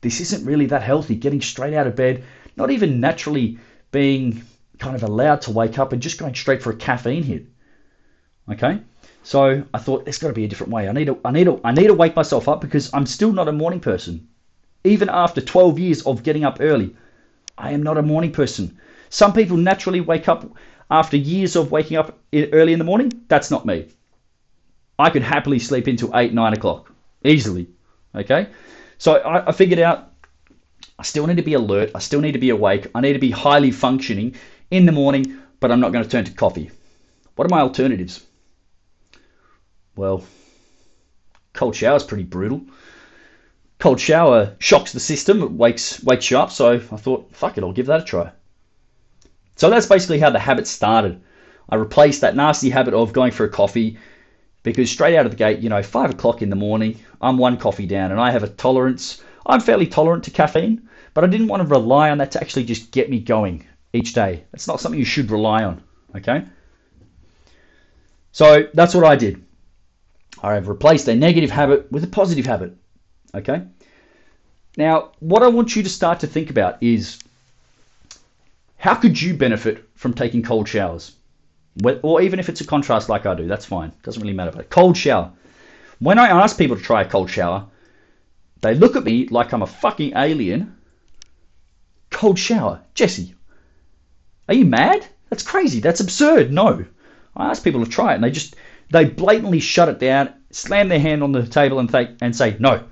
this 0.00 0.20
isn't 0.20 0.44
really 0.44 0.66
that 0.66 0.82
healthy. 0.82 1.14
Getting 1.14 1.40
straight 1.40 1.74
out 1.74 1.86
of 1.86 1.94
bed, 1.94 2.24
not 2.56 2.70
even 2.70 3.00
naturally 3.00 3.58
being 3.92 4.42
kind 4.78 4.96
of 4.96 5.02
allowed 5.02 5.42
to 5.42 5.52
wake 5.52 5.78
up 5.78 5.92
and 5.92 6.02
just 6.02 6.18
going 6.18 6.34
straight 6.34 6.62
for 6.62 6.70
a 6.70 6.76
caffeine 6.76 7.22
hit. 7.22 7.46
Okay? 8.50 8.80
So 9.22 9.62
I 9.74 9.78
thought 9.78 10.04
there's 10.04 10.18
got 10.18 10.28
to 10.28 10.34
be 10.34 10.44
a 10.44 10.48
different 10.48 10.72
way. 10.72 10.88
I 10.88 10.92
need 10.92 11.06
to, 11.06 11.18
I 11.24 11.30
need 11.32 11.44
to, 11.44 11.60
I 11.64 11.72
need 11.72 11.88
to 11.88 11.94
wake 11.94 12.16
myself 12.16 12.48
up 12.48 12.60
because 12.60 12.92
I'm 12.94 13.06
still 13.06 13.32
not 13.32 13.48
a 13.48 13.52
morning 13.52 13.80
person. 13.80 14.28
Even 14.84 15.08
after 15.08 15.40
12 15.40 15.78
years 15.78 16.02
of 16.02 16.22
getting 16.22 16.44
up 16.44 16.58
early, 16.60 16.94
I 17.58 17.72
am 17.72 17.82
not 17.82 17.98
a 17.98 18.02
morning 18.02 18.32
person. 18.32 18.78
Some 19.10 19.32
people 19.32 19.56
naturally 19.56 20.00
wake 20.00 20.28
up 20.28 20.50
after 20.90 21.16
years 21.16 21.56
of 21.56 21.70
waking 21.70 21.96
up 21.96 22.18
early 22.32 22.72
in 22.72 22.78
the 22.78 22.84
morning. 22.84 23.12
That's 23.28 23.50
not 23.50 23.66
me. 23.66 23.88
I 24.98 25.10
could 25.10 25.22
happily 25.22 25.58
sleep 25.58 25.86
until 25.86 26.16
8, 26.16 26.32
9 26.32 26.52
o'clock 26.54 26.92
easily. 27.24 27.68
Okay? 28.14 28.48
So 28.98 29.16
I, 29.16 29.48
I 29.48 29.52
figured 29.52 29.80
out 29.80 30.10
I 30.98 31.02
still 31.02 31.26
need 31.26 31.36
to 31.36 31.42
be 31.42 31.54
alert. 31.54 31.90
I 31.94 31.98
still 31.98 32.20
need 32.20 32.32
to 32.32 32.38
be 32.38 32.50
awake. 32.50 32.88
I 32.94 33.00
need 33.00 33.12
to 33.12 33.18
be 33.18 33.30
highly 33.30 33.70
functioning 33.70 34.34
in 34.70 34.86
the 34.86 34.92
morning, 34.92 35.38
but 35.60 35.70
I'm 35.70 35.80
not 35.80 35.92
going 35.92 36.04
to 36.04 36.10
turn 36.10 36.24
to 36.24 36.32
coffee. 36.32 36.70
What 37.36 37.44
are 37.46 37.54
my 37.54 37.60
alternatives? 37.60 38.24
Well, 39.98 40.22
cold 41.54 41.74
shower 41.74 41.96
is 41.96 42.04
pretty 42.04 42.22
brutal. 42.22 42.62
Cold 43.80 43.98
shower 43.98 44.54
shocks 44.60 44.92
the 44.92 45.00
system, 45.00 45.42
it 45.42 45.50
wakes 45.50 46.00
wakes 46.04 46.30
you 46.30 46.38
up. 46.38 46.52
So 46.52 46.74
I 46.74 46.78
thought, 46.78 47.34
fuck 47.34 47.58
it, 47.58 47.64
I'll 47.64 47.72
give 47.72 47.86
that 47.86 48.02
a 48.02 48.04
try. 48.04 48.30
So 49.56 49.68
that's 49.68 49.86
basically 49.86 50.20
how 50.20 50.30
the 50.30 50.38
habit 50.38 50.68
started. 50.68 51.20
I 51.68 51.74
replaced 51.74 52.20
that 52.20 52.36
nasty 52.36 52.70
habit 52.70 52.94
of 52.94 53.12
going 53.12 53.32
for 53.32 53.42
a 53.42 53.48
coffee 53.48 53.98
because 54.62 54.88
straight 54.88 55.16
out 55.16 55.26
of 55.26 55.32
the 55.32 55.36
gate, 55.36 55.58
you 55.58 55.68
know, 55.68 55.82
five 55.82 56.10
o'clock 56.10 56.42
in 56.42 56.50
the 56.50 56.54
morning, 56.54 57.00
I'm 57.20 57.36
one 57.36 57.56
coffee 57.56 57.86
down 57.86 58.12
and 58.12 58.20
I 58.20 58.30
have 58.30 58.44
a 58.44 58.48
tolerance. 58.48 59.20
I'm 59.46 59.60
fairly 59.60 59.88
tolerant 59.88 60.22
to 60.24 60.30
caffeine, 60.30 60.88
but 61.12 61.24
I 61.24 61.26
didn't 61.26 61.48
want 61.48 61.62
to 61.62 61.68
rely 61.68 62.10
on 62.10 62.18
that 62.18 62.30
to 62.32 62.40
actually 62.40 62.66
just 62.66 62.92
get 62.92 63.10
me 63.10 63.18
going 63.18 63.66
each 63.92 64.12
day. 64.12 64.44
It's 64.52 64.68
not 64.68 64.78
something 64.78 65.00
you 65.00 65.04
should 65.04 65.32
rely 65.32 65.64
on, 65.64 65.82
okay? 66.14 66.44
So 68.30 68.68
that's 68.74 68.94
what 68.94 69.04
I 69.04 69.16
did. 69.16 69.44
I 70.42 70.54
have 70.54 70.68
replaced 70.68 71.08
a 71.08 71.14
negative 71.14 71.50
habit 71.50 71.90
with 71.90 72.04
a 72.04 72.08
positive 72.08 72.46
habit. 72.46 72.76
Okay? 73.34 73.62
Now, 74.76 75.12
what 75.20 75.42
I 75.42 75.48
want 75.48 75.74
you 75.74 75.82
to 75.82 75.88
start 75.88 76.20
to 76.20 76.26
think 76.26 76.50
about 76.50 76.82
is 76.82 77.18
how 78.76 78.94
could 78.94 79.20
you 79.20 79.34
benefit 79.34 79.84
from 79.94 80.14
taking 80.14 80.42
cold 80.42 80.68
showers? 80.68 81.16
Or 82.02 82.22
even 82.22 82.38
if 82.38 82.48
it's 82.48 82.60
a 82.60 82.66
contrast 82.66 83.08
like 83.08 83.26
I 83.26 83.34
do, 83.34 83.46
that's 83.46 83.64
fine. 83.64 83.92
Doesn't 84.02 84.22
really 84.22 84.34
matter. 84.34 84.52
But 84.52 84.60
a 84.60 84.64
cold 84.64 84.96
shower. 84.96 85.32
When 85.98 86.18
I 86.18 86.28
ask 86.28 86.56
people 86.56 86.76
to 86.76 86.82
try 86.82 87.02
a 87.02 87.08
cold 87.08 87.30
shower, 87.30 87.66
they 88.60 88.74
look 88.74 88.96
at 88.96 89.04
me 89.04 89.26
like 89.28 89.52
I'm 89.52 89.62
a 89.62 89.66
fucking 89.66 90.12
alien. 90.16 90.76
Cold 92.10 92.38
shower. 92.38 92.80
Jesse, 92.94 93.34
are 94.48 94.54
you 94.54 94.64
mad? 94.64 95.06
That's 95.28 95.42
crazy. 95.42 95.80
That's 95.80 96.00
absurd. 96.00 96.52
No. 96.52 96.84
I 97.36 97.50
ask 97.50 97.62
people 97.62 97.84
to 97.84 97.90
try 97.90 98.12
it 98.12 98.16
and 98.16 98.24
they 98.24 98.30
just 98.30 98.56
they 98.90 99.04
blatantly 99.04 99.60
shut 99.60 99.88
it 99.88 99.98
down, 99.98 100.32
slam 100.50 100.88
their 100.88 101.00
hand 101.00 101.22
on 101.22 101.32
the 101.32 101.46
table 101.46 101.78
and, 101.78 101.90
th- 101.90 102.16
and 102.20 102.34
say 102.34 102.56
no, 102.58 102.84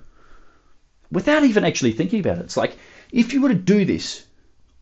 without 1.10 1.44
even 1.44 1.64
actually 1.64 1.92
thinking 1.92 2.20
about 2.20 2.38
it. 2.38 2.44
It's 2.44 2.56
like 2.56 2.76
if 3.12 3.32
you 3.32 3.40
were 3.40 3.48
to 3.48 3.54
do 3.54 3.84
this 3.84 4.26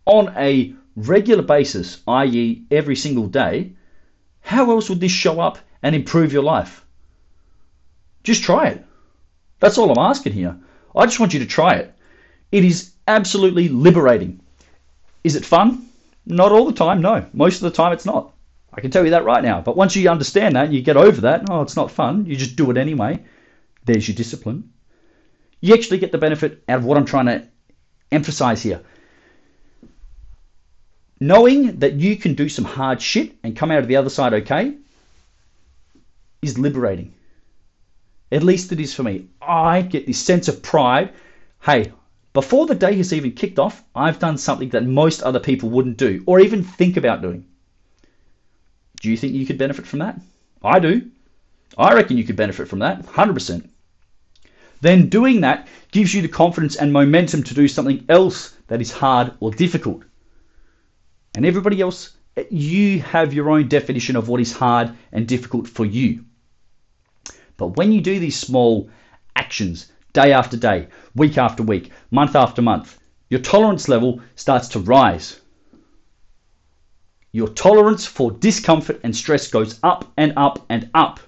on 0.06 0.32
a 0.36 0.74
regular 0.96 1.42
basis, 1.42 2.00
i.e., 2.06 2.64
every 2.70 2.96
single 2.96 3.26
day, 3.26 3.72
how 4.40 4.70
else 4.70 4.88
would 4.88 5.00
this 5.00 5.12
show 5.12 5.40
up 5.40 5.58
and 5.82 5.94
improve 5.94 6.32
your 6.32 6.42
life? 6.42 6.84
Just 8.22 8.42
try 8.42 8.68
it. 8.68 8.84
That's 9.60 9.78
all 9.78 9.90
I'm 9.90 10.10
asking 10.10 10.32
here. 10.32 10.56
I 10.94 11.06
just 11.06 11.20
want 11.20 11.34
you 11.34 11.40
to 11.40 11.46
try 11.46 11.74
it. 11.74 11.94
It 12.52 12.64
is 12.64 12.92
absolutely 13.08 13.68
liberating. 13.68 14.40
Is 15.24 15.36
it 15.36 15.44
fun? 15.44 15.88
Not 16.26 16.52
all 16.52 16.66
the 16.66 16.72
time, 16.72 17.00
no. 17.00 17.26
Most 17.32 17.56
of 17.56 17.62
the 17.62 17.70
time 17.70 17.92
it's 17.92 18.06
not. 18.06 18.33
I 18.76 18.80
can 18.80 18.90
tell 18.90 19.04
you 19.04 19.10
that 19.10 19.24
right 19.24 19.42
now. 19.42 19.60
But 19.60 19.76
once 19.76 19.94
you 19.94 20.10
understand 20.10 20.56
that 20.56 20.72
you 20.72 20.82
get 20.82 20.96
over 20.96 21.20
that, 21.22 21.48
oh, 21.48 21.62
it's 21.62 21.76
not 21.76 21.92
fun, 21.92 22.26
you 22.26 22.36
just 22.36 22.56
do 22.56 22.70
it 22.70 22.76
anyway. 22.76 23.22
There's 23.84 24.08
your 24.08 24.16
discipline. 24.16 24.70
You 25.60 25.74
actually 25.74 25.98
get 25.98 26.10
the 26.10 26.18
benefit 26.18 26.64
out 26.68 26.78
of 26.78 26.84
what 26.84 26.98
I'm 26.98 27.04
trying 27.04 27.26
to 27.26 27.46
emphasize 28.10 28.62
here. 28.62 28.80
Knowing 31.20 31.78
that 31.78 31.94
you 31.94 32.16
can 32.16 32.34
do 32.34 32.48
some 32.48 32.64
hard 32.64 33.00
shit 33.00 33.36
and 33.44 33.56
come 33.56 33.70
out 33.70 33.78
of 33.78 33.88
the 33.88 33.96
other 33.96 34.10
side 34.10 34.34
okay 34.34 34.76
is 36.42 36.58
liberating. 36.58 37.14
At 38.32 38.42
least 38.42 38.72
it 38.72 38.80
is 38.80 38.92
for 38.92 39.04
me. 39.04 39.28
I 39.40 39.82
get 39.82 40.06
this 40.06 40.18
sense 40.18 40.48
of 40.48 40.62
pride. 40.62 41.12
Hey, 41.62 41.92
before 42.32 42.66
the 42.66 42.74
day 42.74 42.96
has 42.96 43.12
even 43.12 43.32
kicked 43.32 43.60
off, 43.60 43.84
I've 43.94 44.18
done 44.18 44.36
something 44.36 44.70
that 44.70 44.84
most 44.84 45.22
other 45.22 45.38
people 45.38 45.70
wouldn't 45.70 45.96
do 45.96 46.24
or 46.26 46.40
even 46.40 46.64
think 46.64 46.96
about 46.96 47.22
doing. 47.22 47.46
Do 49.04 49.10
you 49.10 49.18
think 49.18 49.34
you 49.34 49.44
could 49.44 49.58
benefit 49.58 49.86
from 49.86 49.98
that? 49.98 50.18
I 50.62 50.78
do. 50.78 51.10
I 51.76 51.92
reckon 51.92 52.16
you 52.16 52.24
could 52.24 52.36
benefit 52.36 52.68
from 52.68 52.78
that, 52.78 53.02
100%. 53.02 53.68
Then 54.80 55.10
doing 55.10 55.42
that 55.42 55.68
gives 55.92 56.14
you 56.14 56.22
the 56.22 56.28
confidence 56.28 56.76
and 56.76 56.90
momentum 56.90 57.42
to 57.42 57.52
do 57.52 57.68
something 57.68 58.06
else 58.08 58.56
that 58.68 58.80
is 58.80 58.90
hard 58.90 59.34
or 59.40 59.50
difficult. 59.50 60.04
And 61.34 61.44
everybody 61.44 61.82
else, 61.82 62.16
you 62.48 63.02
have 63.02 63.34
your 63.34 63.50
own 63.50 63.68
definition 63.68 64.16
of 64.16 64.30
what 64.30 64.40
is 64.40 64.54
hard 64.54 64.96
and 65.12 65.28
difficult 65.28 65.68
for 65.68 65.84
you. 65.84 66.24
But 67.58 67.76
when 67.76 67.92
you 67.92 68.00
do 68.00 68.18
these 68.18 68.38
small 68.38 68.88
actions, 69.36 69.92
day 70.14 70.32
after 70.32 70.56
day, 70.56 70.88
week 71.14 71.36
after 71.36 71.62
week, 71.62 71.90
month 72.10 72.34
after 72.34 72.62
month, 72.62 72.98
your 73.28 73.40
tolerance 73.40 73.86
level 73.86 74.22
starts 74.34 74.68
to 74.68 74.78
rise 74.78 75.42
your 77.34 77.48
tolerance 77.48 78.06
for 78.06 78.30
discomfort 78.30 79.00
and 79.02 79.14
stress 79.14 79.48
goes 79.48 79.80
up 79.82 80.04
and 80.16 80.32
up 80.36 80.64
and 80.68 80.88
up. 80.94 81.18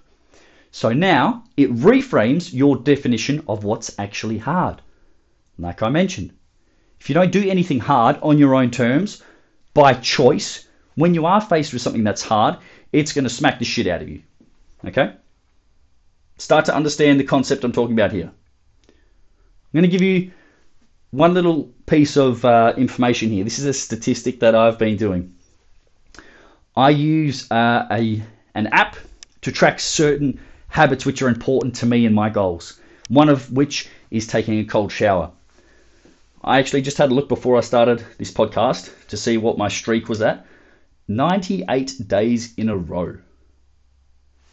So 0.71 0.93
now 0.93 1.43
it 1.57 1.75
reframes 1.75 2.55
your 2.55 2.77
definition 2.77 3.43
of 3.49 3.65
what's 3.65 3.99
actually 3.99 4.39
hard. 4.39 4.81
Like 5.59 5.83
I 5.83 5.89
mentioned, 5.89 6.33
if 7.01 7.09
you 7.09 7.15
don't 7.15 7.33
do 7.33 7.51
anything 7.51 7.81
hard 7.81 8.21
on 8.23 8.39
your 8.39 8.55
own 8.55 8.71
terms, 8.71 9.21
by 9.75 9.95
choice, 9.95 10.69
when 10.95 11.13
you 11.13 11.27
are 11.27 11.41
faced 11.41 11.73
with 11.73 11.83
something 11.83 12.05
that's 12.05 12.23
hard, 12.23 12.59
it's 12.93 13.13
going 13.13 13.25
to 13.25 13.29
smack 13.29 13.59
the 13.59 13.65
shit 13.65 13.89
out 13.89 14.01
of 14.01 14.09
you. 14.09 14.23
Okay? 14.85 15.13
Start 16.39 16.67
to 16.67 16.77
understand 16.77 17.19
the 17.19 17.25
concept 17.25 17.65
I'm 17.65 17.73
talking 17.73 17.99
about 17.99 18.13
here. 18.13 18.31
I'm 18.89 19.73
going 19.73 19.83
to 19.83 19.89
give 19.89 20.03
you 20.03 20.31
one 21.11 21.35
little 21.35 21.65
piece 21.87 22.17
of 22.17 22.45
uh, 22.45 22.75
information 22.77 23.31
here. 23.31 23.43
This 23.43 23.59
is 23.59 23.65
a 23.65 23.73
statistic 23.73 24.39
that 24.39 24.55
I've 24.55 24.79
been 24.79 24.97
doing. 24.97 25.33
I 26.77 26.91
use 26.91 27.51
uh, 27.51 27.87
a 27.91 28.23
an 28.55 28.67
app 28.69 28.97
to 29.43 29.53
track 29.53 29.81
certain 29.81 30.39
habits 30.69 31.07
which 31.07 31.23
are 31.23 31.29
important 31.29 31.75
to 31.77 31.87
me 31.87 32.05
and 32.05 32.15
my 32.15 32.29
goals. 32.29 32.79
One 33.09 33.29
of 33.29 33.51
which 33.51 33.89
is 34.11 34.27
taking 34.27 34.59
a 34.59 34.65
cold 34.65 34.93
shower. 34.93 35.31
I 36.45 36.59
actually 36.59 36.83
just 36.83 36.99
had 36.99 37.11
a 37.11 37.15
look 37.15 37.29
before 37.29 37.57
I 37.57 37.61
started 37.61 38.05
this 38.19 38.31
podcast 38.31 38.91
to 39.09 39.17
see 39.17 39.37
what 39.37 39.59
my 39.59 39.69
streak 39.69 40.09
was 40.09 40.21
at. 40.21 40.47
98 41.09 42.07
days 42.07 42.53
in 42.57 42.69
a 42.69 42.77
row. 42.77 43.17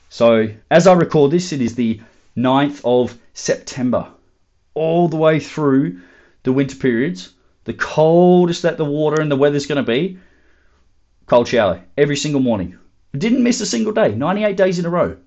So, 0.10 0.50
as 0.72 0.88
I 0.88 0.94
record 0.94 1.32
this, 1.32 1.51
it 1.51 1.62
is 1.62 1.75
the 1.75 2.00
9th 2.38 2.82
of 2.86 3.18
September, 3.34 4.08
all 4.75 5.08
the 5.08 5.18
way 5.18 5.39
through 5.39 6.00
the 6.44 6.53
winter 6.53 6.75
periods. 6.75 7.34
The 7.65 7.74
coldest 7.74 8.62
that 8.62 8.77
the 8.77 8.86
water 8.86 9.22
and 9.22 9.32
the 9.32 9.36
weather's 9.36 9.65
going 9.65 9.84
to 9.84 9.92
be, 9.92 10.20
cold 11.33 11.47
shower 11.47 11.81
every 11.97 12.15
single 12.15 12.41
morning. 12.41 12.77
Didn't 13.17 13.41
miss 13.41 13.59
a 13.59 13.65
single 13.65 13.91
day, 13.91 14.13
98 14.13 14.55
days 14.55 14.77
in 14.77 14.85
a 14.85 14.89
row. 14.89 15.17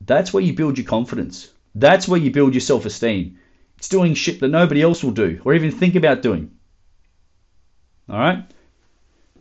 That's 0.00 0.32
where 0.32 0.42
you 0.42 0.54
build 0.54 0.78
your 0.78 0.86
confidence. 0.86 1.50
That's 1.74 2.08
where 2.08 2.18
you 2.18 2.30
build 2.30 2.54
your 2.54 2.62
self 2.62 2.86
esteem. 2.86 3.36
It's 3.76 3.90
doing 3.90 4.14
shit 4.14 4.40
that 4.40 4.48
nobody 4.48 4.80
else 4.80 5.04
will 5.04 5.10
do 5.10 5.42
or 5.44 5.52
even 5.52 5.70
think 5.70 5.94
about 5.94 6.22
doing. 6.22 6.52
All 8.08 8.18
right? 8.18 8.50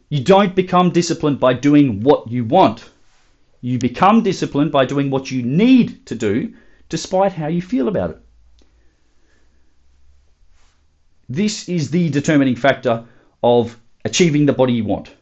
You 0.10 0.22
don't 0.22 0.54
become 0.54 0.92
disciplined 0.92 1.40
by 1.40 1.54
doing 1.54 2.02
what 2.02 2.30
you 2.30 2.44
want. 2.44 2.90
You 3.62 3.80
become 3.80 4.22
disciplined 4.22 4.74
by 4.74 4.84
doing 4.84 5.12
what 5.12 5.32
you 5.32 5.44
need 5.44 6.06
to 6.08 6.16
do 6.16 6.54
despite 6.90 7.32
how 7.32 7.48
you 7.48 7.62
feel 7.62 7.88
about 7.88 8.10
it. 8.10 8.20
This 11.30 11.70
is 11.70 11.90
the 11.90 12.10
determining 12.10 12.58
factor 12.58 13.06
of 13.42 13.78
achieving 14.06 14.46
the 14.46 14.54
body 14.54 14.74
you 14.74 14.84
want, 14.84 15.14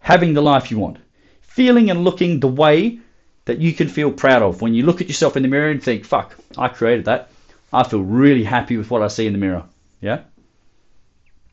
having 0.00 0.34
the 0.34 0.42
life 0.42 0.70
you 0.70 0.78
want, 0.78 0.98
feeling 1.40 1.90
and 1.90 2.04
looking 2.04 2.40
the 2.40 2.48
way 2.48 2.98
that 3.44 3.58
you 3.58 3.72
can 3.72 3.88
feel 3.88 4.12
proud 4.12 4.42
of. 4.42 4.60
When 4.60 4.74
you 4.74 4.84
look 4.84 5.00
at 5.00 5.08
yourself 5.08 5.36
in 5.36 5.42
the 5.42 5.48
mirror 5.48 5.70
and 5.70 5.82
think, 5.82 6.04
fuck, 6.04 6.36
I 6.56 6.68
created 6.68 7.06
that. 7.06 7.30
I 7.72 7.82
feel 7.82 8.02
really 8.02 8.44
happy 8.44 8.76
with 8.76 8.90
what 8.90 9.02
I 9.02 9.08
see 9.08 9.26
in 9.26 9.32
the 9.32 9.38
mirror. 9.38 9.64
Yeah? 10.00 10.20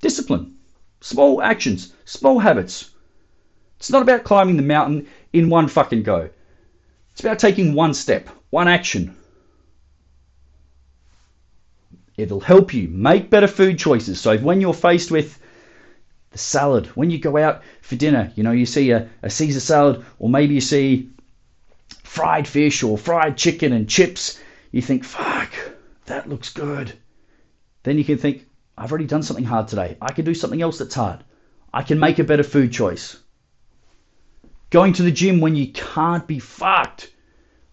Discipline. 0.01 0.55
Small 1.01 1.41
actions, 1.41 1.93
small 2.05 2.39
habits. 2.39 2.91
It's 3.77 3.91
not 3.91 4.01
about 4.01 4.23
climbing 4.23 4.57
the 4.57 4.63
mountain 4.63 5.07
in 5.33 5.49
one 5.49 5.67
fucking 5.67 6.03
go. 6.03 6.29
It's 7.11 7.21
about 7.21 7.39
taking 7.39 7.73
one 7.73 7.93
step, 7.93 8.29
one 8.49 8.67
action. 8.67 9.15
It'll 12.17 12.39
help 12.39 12.73
you 12.73 12.87
make 12.87 13.29
better 13.29 13.47
food 13.47 13.77
choices. 13.77 14.19
So 14.19 14.37
when 14.37 14.61
you're 14.61 14.73
faced 14.73 15.11
with 15.11 15.39
the 16.35 16.39
salad. 16.39 16.87
When 16.97 17.09
you 17.09 17.17
go 17.17 17.37
out 17.37 17.63
for 17.81 17.95
dinner, 17.95 18.29
you 18.35 18.43
know, 18.43 18.51
you 18.51 18.65
see 18.65 18.91
a, 18.91 19.07
a 19.23 19.29
Caesar 19.29 19.61
salad, 19.61 20.05
or 20.19 20.29
maybe 20.29 20.53
you 20.53 20.59
see 20.59 21.09
fried 22.03 22.45
fish 22.45 22.83
or 22.83 22.97
fried 22.97 23.37
chicken 23.37 23.71
and 23.71 23.87
chips. 23.87 24.37
You 24.73 24.81
think, 24.81 25.05
fuck, 25.05 25.53
that 26.07 26.27
looks 26.27 26.51
good. 26.51 26.91
Then 27.83 27.97
you 27.97 28.03
can 28.03 28.17
think, 28.17 28.47
I've 28.77 28.91
already 28.91 29.07
done 29.07 29.23
something 29.23 29.45
hard 29.45 29.69
today. 29.69 29.95
I 30.01 30.11
can 30.11 30.25
do 30.25 30.33
something 30.33 30.61
else 30.61 30.77
that's 30.77 30.95
hard. 30.95 31.23
I 31.73 31.83
can 31.83 31.99
make 31.99 32.19
a 32.19 32.25
better 32.25 32.43
food 32.43 32.73
choice. 32.73 33.17
Going 34.71 34.91
to 34.93 35.03
the 35.03 35.11
gym 35.11 35.39
when 35.39 35.55
you 35.55 35.71
can't 35.71 36.27
be 36.27 36.39
fucked 36.39 37.13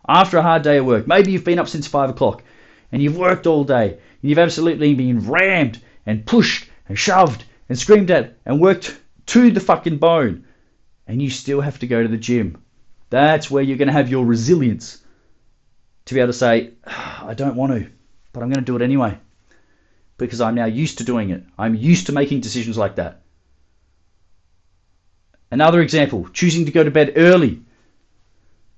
after 0.07 0.39
a 0.39 0.43
hard 0.43 0.63
day 0.63 0.77
of 0.77 0.87
work. 0.87 1.09
Maybe 1.09 1.33
you've 1.33 1.43
been 1.43 1.59
up 1.59 1.67
since 1.67 1.89
five 1.89 2.11
o'clock 2.11 2.45
and 2.93 3.03
you've 3.03 3.17
worked 3.17 3.49
all 3.49 3.65
day 3.65 3.89
and 3.89 4.31
you've 4.31 4.39
absolutely 4.39 4.95
been 4.95 5.29
rammed 5.29 5.81
and 6.07 6.25
pushed 6.25 6.69
and 6.89 6.97
shoved 6.97 7.45
and 7.73 7.79
screamed 7.79 8.11
at 8.11 8.37
and 8.45 8.61
worked 8.61 9.01
to 9.25 9.51
the 9.51 9.59
fucking 9.59 9.97
bone 9.97 10.45
and 11.07 11.23
you 11.23 11.31
still 11.31 11.63
have 11.63 11.79
to 11.79 11.87
go 11.87 12.03
to 12.03 12.09
the 12.09 12.19
gym. 12.19 12.63
That's 13.09 13.51
where 13.51 13.63
you're 13.63 13.79
going 13.79 13.89
to 13.89 13.95
have 13.95 14.11
your 14.11 14.27
resilience 14.27 15.03
to 16.05 16.13
be 16.13 16.21
able 16.21 16.35
to 16.35 16.39
say, 16.39 16.73
ah, 16.87 17.27
I 17.29 17.33
don't 17.33 17.57
want 17.57 17.73
to, 17.73 17.91
but 18.35 18.43
I'm 18.43 18.51
going 18.51 18.63
to 18.63 18.71
do 18.71 18.77
it 18.77 18.83
anyway 18.83 19.17
because 20.19 20.43
I'm 20.43 20.55
now 20.55 20.67
used 20.67 20.99
to 20.99 21.05
doing 21.05 21.31
it. 21.31 21.45
I'm 21.59 21.75
used 21.75 22.05
to 22.09 22.13
making 22.13 22.43
decisions 22.43 22.77
like 22.77 22.97
that. 22.97 23.23
Another 25.51 25.81
example, 25.81 26.29
choosing 26.29 26.67
to 26.67 26.73
go 26.73 26.85
to 26.85 26.91
bed 26.91 27.15
early. 27.17 27.63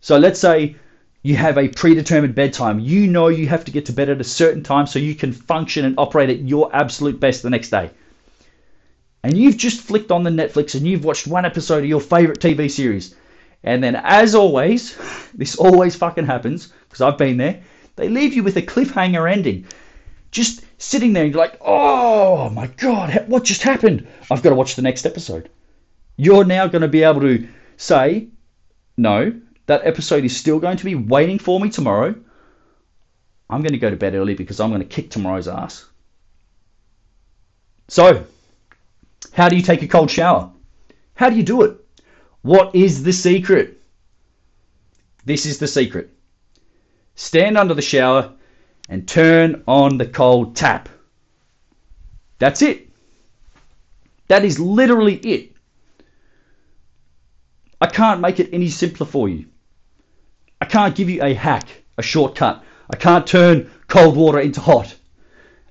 So 0.03 0.19
let's 0.19 0.39
say 0.39 0.77
you 1.25 1.35
have 1.35 1.59
a 1.59 1.67
predetermined 1.67 2.37
bedtime. 2.37 2.79
You 2.79 3.09
know 3.09 3.27
you 3.27 3.49
have 3.49 3.65
to 3.65 3.73
get 3.73 3.87
to 3.87 3.93
bed 3.93 4.09
at 4.09 4.21
a 4.21 4.31
certain 4.41 4.63
time 4.63 4.87
so 4.87 5.01
you 5.01 5.17
can 5.17 5.33
function 5.33 5.85
and 5.85 5.99
operate 5.99 6.31
at 6.31 6.49
your 6.49 6.71
absolute 6.73 7.19
best 7.19 7.43
the 7.43 7.51
next 7.51 7.71
day. 7.71 7.91
And 9.25 9.39
you've 9.39 9.57
just 9.57 9.81
flicked 9.81 10.13
on 10.13 10.23
the 10.23 10.29
Netflix 10.29 10.75
and 10.75 10.87
you've 10.87 11.07
watched 11.07 11.27
one 11.27 11.47
episode 11.47 11.79
of 11.79 11.89
your 11.89 12.01
favorite 12.03 12.41
TV 12.41 12.71
series. 12.71 13.15
And 13.63 13.83
then, 13.83 13.97
as 13.97 14.35
always, 14.35 14.99
this 15.35 15.57
always 15.57 15.97
fucking 15.97 16.27
happens 16.27 16.75
because 16.87 17.01
I've 17.01 17.17
been 17.17 17.39
there, 17.39 17.63
they 17.97 18.11
leave 18.11 18.35
you 18.35 18.43
with 18.43 18.59
a 18.59 18.63
cliffhanger 18.63 19.33
ending. 19.33 19.65
Just 20.31 20.61
sitting 20.77 21.15
there 21.15 21.25
and 21.25 21.33
you're 21.33 21.43
like, 21.43 21.57
oh 21.63 22.51
my 22.51 22.67
god, 22.67 23.25
what 23.27 23.45
just 23.45 23.63
happened? 23.63 24.07
I've 24.31 24.43
got 24.43 24.51
to 24.51 24.57
watch 24.57 24.77
the 24.77 24.83
next 24.83 25.07
episode. 25.07 25.49
You're 26.19 26.45
now 26.45 26.67
going 26.67 26.83
to 26.83 26.89
be 26.89 27.03
able 27.03 27.23
to 27.23 27.49
say, 27.79 28.29
no, 28.99 29.33
that 29.65 29.87
episode 29.87 30.27
is 30.27 30.37
still 30.37 30.59
going 30.59 30.77
to 30.77 30.85
be 30.85 30.97
waiting 30.97 31.39
for 31.39 31.59
me 31.59 31.71
tomorrow. 31.71 32.15
I'm 33.49 33.63
going 33.63 33.73
to 33.73 33.79
go 33.79 33.89
to 33.89 33.97
bed 33.97 34.15
early 34.15 34.35
because 34.35 34.61
I'm 34.61 34.69
going 34.69 34.83
to 34.83 34.87
kick 34.87 35.09
tomorrow's 35.09 35.49
ass. 35.49 35.87
So, 37.89 38.27
how 39.33 39.49
do 39.49 39.57
you 39.57 39.63
take 39.63 39.83
a 39.83 39.89
cold 39.89 40.11
shower? 40.11 40.51
How 41.15 41.31
do 41.31 41.37
you 41.37 41.43
do 41.43 41.63
it? 41.63 41.77
What 42.43 42.75
is 42.75 43.03
the 43.03 43.13
secret? 43.13 43.81
This 45.25 45.47
is 45.47 45.59
the 45.59 45.67
secret. 45.67 46.11
Stand 47.15 47.57
under 47.57 47.75
the 47.75 47.83
shower 47.83 48.33
and 48.89 49.09
turn 49.09 49.63
on 49.67 49.99
the 49.99 50.07
cold 50.07 50.57
tap. 50.57 50.89
That's 52.39 52.63
it. 52.63 52.89
That 54.29 54.45
is 54.45 54.59
literally 54.59 55.17
it. 55.17 55.53
I 57.81 57.87
can't 57.87 58.21
make 58.21 58.41
it 58.41 58.51
any 58.53 58.69
simpler 58.69 59.07
for 59.07 59.29
you. 59.29 59.47
I 60.61 60.67
can't 60.67 60.95
give 60.95 61.11
you 61.11 61.23
a 61.23 61.35
hack, 61.35 61.69
a 61.99 62.03
shortcut. 62.03 62.65
I 62.91 62.97
can't 62.97 63.27
turn 63.27 63.71
cold 63.89 64.17
water 64.17 64.41
into 64.41 64.61
hot. 64.61 64.95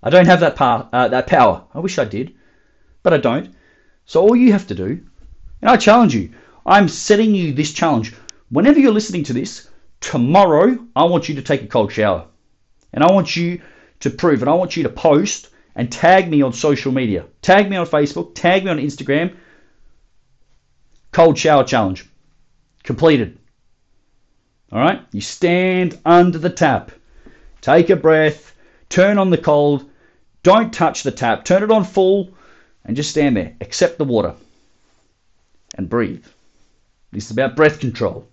I 0.02 0.10
don't 0.10 0.26
have 0.26 0.42
that, 0.42 0.56
power, 0.56 0.88
uh, 0.92 1.08
that 1.08 1.28
power. 1.28 1.64
I 1.74 1.80
wish 1.80 1.98
I 1.98 2.06
did, 2.06 2.34
but 3.04 3.14
I 3.14 3.18
don't. 3.18 3.54
So 4.06 4.22
all 4.22 4.36
you 4.36 4.52
have 4.54 4.68
to 4.68 4.76
do, 4.76 5.00
and 5.62 5.70
I 5.70 5.78
challenge 5.78 6.16
you, 6.16 6.32
I'm 6.66 6.88
setting 6.88 7.36
you 7.36 7.54
this 7.54 7.74
challenge. 7.74 8.14
Whenever 8.50 8.80
you're 8.80 8.92
listening 8.92 9.24
to 9.26 9.34
this, 9.34 9.70
tomorrow 10.00 10.78
I 10.96 11.04
want 11.06 11.30
you 11.30 11.36
to 11.36 11.42
take 11.42 11.62
a 11.62 11.68
cold 11.68 11.92
shower. 11.92 12.28
And 12.94 13.04
I 13.04 13.12
want 13.12 13.36
you 13.36 13.62
to 14.02 14.10
prove, 14.10 14.42
and 14.42 14.50
I 14.50 14.54
want 14.54 14.76
you 14.78 14.84
to 14.84 14.90
post 14.90 15.50
and 15.76 15.92
tag 15.92 16.30
me 16.30 16.42
on 16.42 16.54
social 16.54 16.92
media. 16.92 17.26
Tag 17.42 17.70
me 17.70 17.78
on 17.78 17.86
Facebook, 17.86 18.36
tag 18.36 18.64
me 18.64 18.72
on 18.72 18.78
Instagram. 18.78 19.36
Cold 21.12 21.38
shower 21.38 21.64
challenge. 21.64 22.10
Completed. 22.84 23.38
All 24.72 24.80
right? 24.80 25.02
You 25.12 25.22
stand 25.22 26.00
under 26.06 26.38
the 26.38 26.50
tap. 26.50 26.92
Take 27.62 27.90
a 27.90 27.96
breath. 27.96 28.56
Turn 28.90 29.18
on 29.18 29.30
the 29.30 29.38
cold. 29.38 29.90
Don't 30.44 30.74
touch 30.74 31.04
the 31.04 31.12
tap. 31.12 31.46
Turn 31.46 31.64
it 31.64 31.72
on 31.72 31.84
full 31.84 32.34
and 32.86 32.96
just 32.96 33.12
stand 33.12 33.38
there. 33.38 33.56
Accept 33.62 33.98
the 33.98 34.06
water 34.06 34.36
and 35.76 35.90
breathe. 35.90 36.26
This 37.12 37.26
is 37.26 37.32
about 37.32 37.56
breath 37.56 37.80
control. 37.80 38.28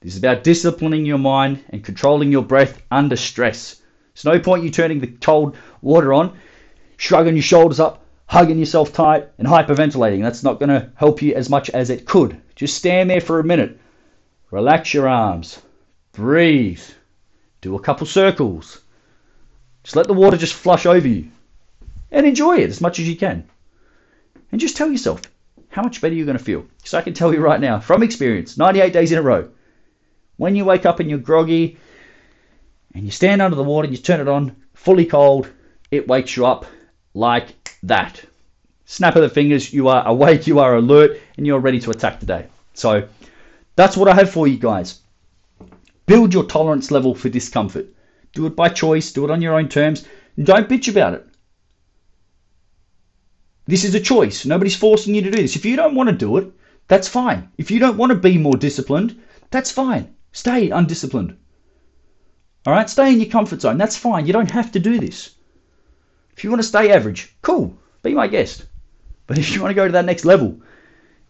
This 0.00 0.12
is 0.12 0.18
about 0.18 0.44
disciplining 0.44 1.06
your 1.06 1.18
mind 1.18 1.64
and 1.70 1.82
controlling 1.84 2.30
your 2.30 2.42
breath 2.42 2.82
under 2.90 3.16
stress. 3.16 3.80
There's 4.14 4.24
no 4.24 4.38
point 4.38 4.64
you 4.64 4.70
turning 4.70 5.00
the 5.00 5.06
cold 5.06 5.56
water 5.80 6.12
on, 6.12 6.36
shrugging 6.96 7.34
your 7.34 7.42
shoulders 7.42 7.80
up, 7.80 8.04
hugging 8.26 8.58
yourself 8.58 8.92
tight, 8.92 9.28
and 9.38 9.48
hyperventilating. 9.48 10.22
That's 10.22 10.42
not 10.42 10.58
going 10.58 10.68
to 10.68 10.90
help 10.96 11.22
you 11.22 11.34
as 11.34 11.48
much 11.48 11.70
as 11.70 11.90
it 11.90 12.06
could. 12.06 12.40
Just 12.54 12.76
stand 12.76 13.10
there 13.10 13.20
for 13.20 13.40
a 13.40 13.44
minute. 13.44 13.80
Relax 14.50 14.94
your 14.94 15.08
arms. 15.08 15.60
Breathe. 16.12 16.82
Do 17.60 17.74
a 17.74 17.80
couple 17.80 18.06
circles. 18.06 18.82
Just 19.82 19.96
let 19.96 20.06
the 20.06 20.12
water 20.12 20.36
just 20.36 20.54
flush 20.54 20.86
over 20.86 21.08
you. 21.08 21.30
And 22.14 22.26
enjoy 22.26 22.58
it 22.58 22.70
as 22.70 22.80
much 22.80 23.00
as 23.00 23.08
you 23.08 23.16
can. 23.16 23.44
And 24.52 24.60
just 24.60 24.76
tell 24.76 24.88
yourself 24.88 25.20
how 25.68 25.82
much 25.82 26.00
better 26.00 26.14
you're 26.14 26.24
going 26.24 26.38
to 26.38 26.44
feel. 26.44 26.64
So 26.84 26.96
I 26.96 27.02
can 27.02 27.12
tell 27.12 27.34
you 27.34 27.40
right 27.40 27.60
now, 27.60 27.80
from 27.80 28.04
experience, 28.04 28.56
98 28.56 28.92
days 28.92 29.10
in 29.10 29.18
a 29.18 29.22
row, 29.22 29.48
when 30.36 30.54
you 30.54 30.64
wake 30.64 30.86
up 30.86 31.00
and 31.00 31.10
you're 31.10 31.18
groggy 31.18 31.76
and 32.94 33.04
you 33.04 33.10
stand 33.10 33.42
under 33.42 33.56
the 33.56 33.64
water 33.64 33.86
and 33.86 33.96
you 33.96 34.00
turn 34.00 34.20
it 34.20 34.28
on 34.28 34.54
fully 34.74 35.04
cold, 35.04 35.50
it 35.90 36.06
wakes 36.06 36.36
you 36.36 36.46
up 36.46 36.66
like 37.14 37.78
that. 37.82 38.24
Snap 38.84 39.16
of 39.16 39.22
the 39.22 39.28
fingers, 39.28 39.72
you 39.72 39.88
are 39.88 40.06
awake, 40.06 40.46
you 40.46 40.60
are 40.60 40.76
alert, 40.76 41.20
and 41.36 41.44
you're 41.44 41.58
ready 41.58 41.80
to 41.80 41.90
attack 41.90 42.20
the 42.20 42.26
day. 42.26 42.46
So 42.74 43.08
that's 43.74 43.96
what 43.96 44.08
I 44.08 44.14
have 44.14 44.30
for 44.30 44.46
you 44.46 44.56
guys. 44.56 45.00
Build 46.06 46.32
your 46.32 46.44
tolerance 46.44 46.92
level 46.92 47.12
for 47.16 47.28
discomfort. 47.28 47.88
Do 48.34 48.46
it 48.46 48.54
by 48.54 48.68
choice, 48.68 49.12
do 49.12 49.24
it 49.24 49.32
on 49.32 49.42
your 49.42 49.54
own 49.54 49.68
terms, 49.68 50.06
don't 50.40 50.68
bitch 50.68 50.88
about 50.88 51.14
it. 51.14 51.26
This 53.66 53.84
is 53.84 53.94
a 53.94 54.00
choice. 54.00 54.44
Nobody's 54.44 54.76
forcing 54.76 55.14
you 55.14 55.22
to 55.22 55.30
do 55.30 55.42
this. 55.42 55.56
If 55.56 55.64
you 55.64 55.76
don't 55.76 55.94
want 55.94 56.10
to 56.10 56.14
do 56.14 56.36
it, 56.36 56.52
that's 56.86 57.08
fine. 57.08 57.48
If 57.56 57.70
you 57.70 57.78
don't 57.78 57.96
want 57.96 58.10
to 58.10 58.16
be 58.16 58.36
more 58.36 58.56
disciplined, 58.56 59.20
that's 59.50 59.70
fine. 59.70 60.14
Stay 60.32 60.70
undisciplined. 60.70 61.36
All 62.66 62.72
right, 62.72 62.90
stay 62.90 63.12
in 63.12 63.20
your 63.20 63.30
comfort 63.30 63.60
zone. 63.62 63.78
That's 63.78 63.96
fine. 63.96 64.26
You 64.26 64.32
don't 64.32 64.50
have 64.50 64.72
to 64.72 64.80
do 64.80 64.98
this. 64.98 65.30
If 66.36 66.44
you 66.44 66.50
want 66.50 66.60
to 66.60 66.68
stay 66.68 66.90
average, 66.90 67.34
cool, 67.42 67.76
be 68.02 68.14
my 68.14 68.26
guest. 68.26 68.64
But 69.26 69.38
if 69.38 69.54
you 69.54 69.62
want 69.62 69.70
to 69.70 69.74
go 69.74 69.86
to 69.86 69.92
that 69.92 70.04
next 70.04 70.24
level, 70.24 70.60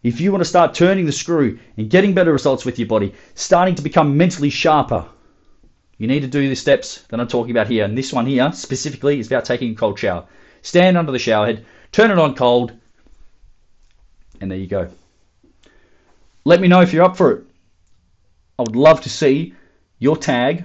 if 0.03 0.21
you 0.21 0.33
want 0.33 0.43
to 0.43 0.49
start 0.49 0.75
turning 0.75 1.07
the 1.07 1.13
screw 1.13 1.59
and 1.77 1.91
getting 1.91 2.15
better 2.15 2.33
results 2.33 2.65
with 2.65 2.79
your 2.79 2.89
body, 2.89 3.15
starting 3.35 3.75
to 3.77 3.83
become 3.83 4.17
mentally 4.17 4.51
sharper, 4.51 5.07
you 5.99 6.07
need 6.07 6.21
to 6.21 6.29
do 6.29 6.49
the 6.49 6.57
steps 6.57 7.03
that 7.09 7.21
I'm 7.21 7.29
talking 7.29 7.53
about 7.53 7.69
here. 7.69 7.85
And 7.85 7.97
this 7.97 8.13
one 8.13 8.27
here 8.27 8.53
specifically 8.53 9.21
is 9.21 9.29
about 9.29 9.45
taking 9.45 9.73
a 9.73 9.77
cold 9.77 9.99
shower. 9.99 10.27
Stand 10.65 10.97
under 10.97 11.13
the 11.13 11.19
shower 11.19 11.45
head, 11.45 11.67
turn 11.93 12.11
it 12.11 12.19
on 12.19 12.35
cold, 12.35 12.73
and 14.41 14.51
there 14.51 14.57
you 14.57 14.67
go. 14.67 14.89
Let 16.47 16.63
me 16.63 16.69
know 16.69 16.81
if 16.81 16.91
you're 16.91 17.05
up 17.05 17.19
for 17.19 17.33
it. 17.33 17.45
I 18.59 18.63
would 18.63 18.75
love 18.75 19.03
to 19.03 19.11
see 19.11 19.55
your 19.99 20.17
tag 20.17 20.65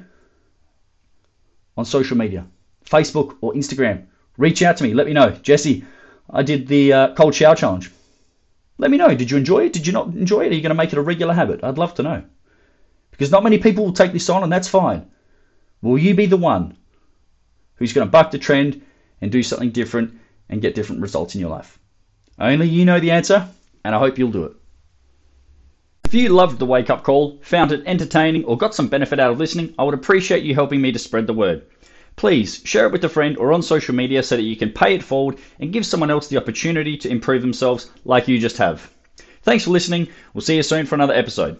on 1.76 1.84
social 1.84 2.16
media, 2.16 2.48
Facebook 2.86 3.36
or 3.42 3.54
Instagram. 3.54 4.06
Reach 4.38 4.62
out 4.62 4.78
to 4.78 4.86
me. 4.86 4.94
Let 4.94 5.06
me 5.06 5.12
know. 5.12 5.32
Jesse, 5.32 5.84
I 6.30 6.44
did 6.44 6.70
the 6.70 6.94
uh, 6.94 7.14
cold 7.16 7.36
shower 7.36 7.56
challenge. 7.56 7.92
Let 8.78 8.92
me 8.92 8.98
know. 8.98 9.14
Did 9.14 9.30
you 9.30 9.36
enjoy 9.36 9.66
it? 9.66 9.74
Did 9.74 9.86
you 9.86 9.92
not 9.92 10.08
enjoy 10.08 10.46
it? 10.46 10.54
Are 10.54 10.56
you 10.56 10.62
going 10.62 10.70
to 10.70 10.76
make 10.76 10.94
it 10.94 10.98
a 10.98 11.02
regular 11.02 11.34
habit? 11.34 11.62
I'd 11.62 11.78
love 11.78 11.94
to 11.96 12.04
know. 12.04 12.24
Because 13.12 13.32
not 13.32 13.44
many 13.44 13.58
people 13.58 13.84
will 13.84 13.92
take 13.92 14.14
this 14.14 14.30
on, 14.30 14.44
and 14.44 14.52
that's 14.52 14.70
fine. 14.70 15.12
Will 15.82 15.98
you 15.98 16.16
be 16.16 16.26
the 16.26 16.38
one 16.38 16.78
who's 17.76 17.92
going 17.92 18.08
to 18.08 18.12
buck 18.12 18.32
the 18.32 18.38
trend 18.38 18.82
and 19.22 19.32
do 19.32 19.44
something 19.44 19.72
different 19.72 20.20
and 20.50 20.62
get 20.62 20.76
different 20.76 21.02
results 21.02 21.36
in 21.36 21.42
your 21.42 21.50
life? 21.50 21.80
Only 22.40 22.68
you 22.68 22.86
know 22.86 23.00
the 23.00 23.12
answer, 23.12 23.48
and 23.84 23.94
I 23.94 24.00
hope 24.00 24.18
you'll 24.18 24.32
do 24.32 24.46
it. 24.46 24.54
If 26.06 26.14
you 26.14 26.30
loved 26.30 26.58
the 26.58 26.66
wake 26.66 26.90
up 26.90 27.04
call, 27.04 27.38
found 27.42 27.72
it 27.72 27.84
entertaining, 27.86 28.46
or 28.46 28.58
got 28.58 28.74
some 28.74 28.88
benefit 28.88 29.20
out 29.20 29.32
of 29.32 29.40
listening, 29.40 29.76
I 29.78 29.84
would 29.84 29.94
appreciate 29.94 30.44
you 30.44 30.56
helping 30.56 30.82
me 30.82 30.92
to 30.92 31.00
spread 31.00 31.28
the 31.28 31.34
word. 31.34 31.64
Please 32.16 32.62
share 32.66 32.86
it 32.86 32.92
with 32.92 33.04
a 33.04 33.10
friend 33.10 33.38
or 33.38 33.54
on 33.54 33.62
social 33.62 33.96
media 33.96 34.24
so 34.24 34.36
that 34.36 34.44
you 34.44 34.56
can 34.56 34.72
pay 34.72 34.96
it 34.96 35.04
forward 35.04 35.38
and 35.60 35.72
give 35.72 35.86
someone 35.86 36.10
else 36.10 36.28
the 36.28 36.38
opportunity 36.38 36.98
to 36.98 37.10
improve 37.10 37.42
themselves 37.42 37.90
like 38.06 38.28
you 38.28 38.40
just 38.40 38.58
have. 38.58 38.90
Thanks 39.44 39.64
for 39.64 39.70
listening. 39.70 40.08
We'll 40.34 40.42
see 40.42 40.58
you 40.58 40.64
soon 40.64 40.86
for 40.86 40.96
another 40.96 41.14
episode. 41.14 41.48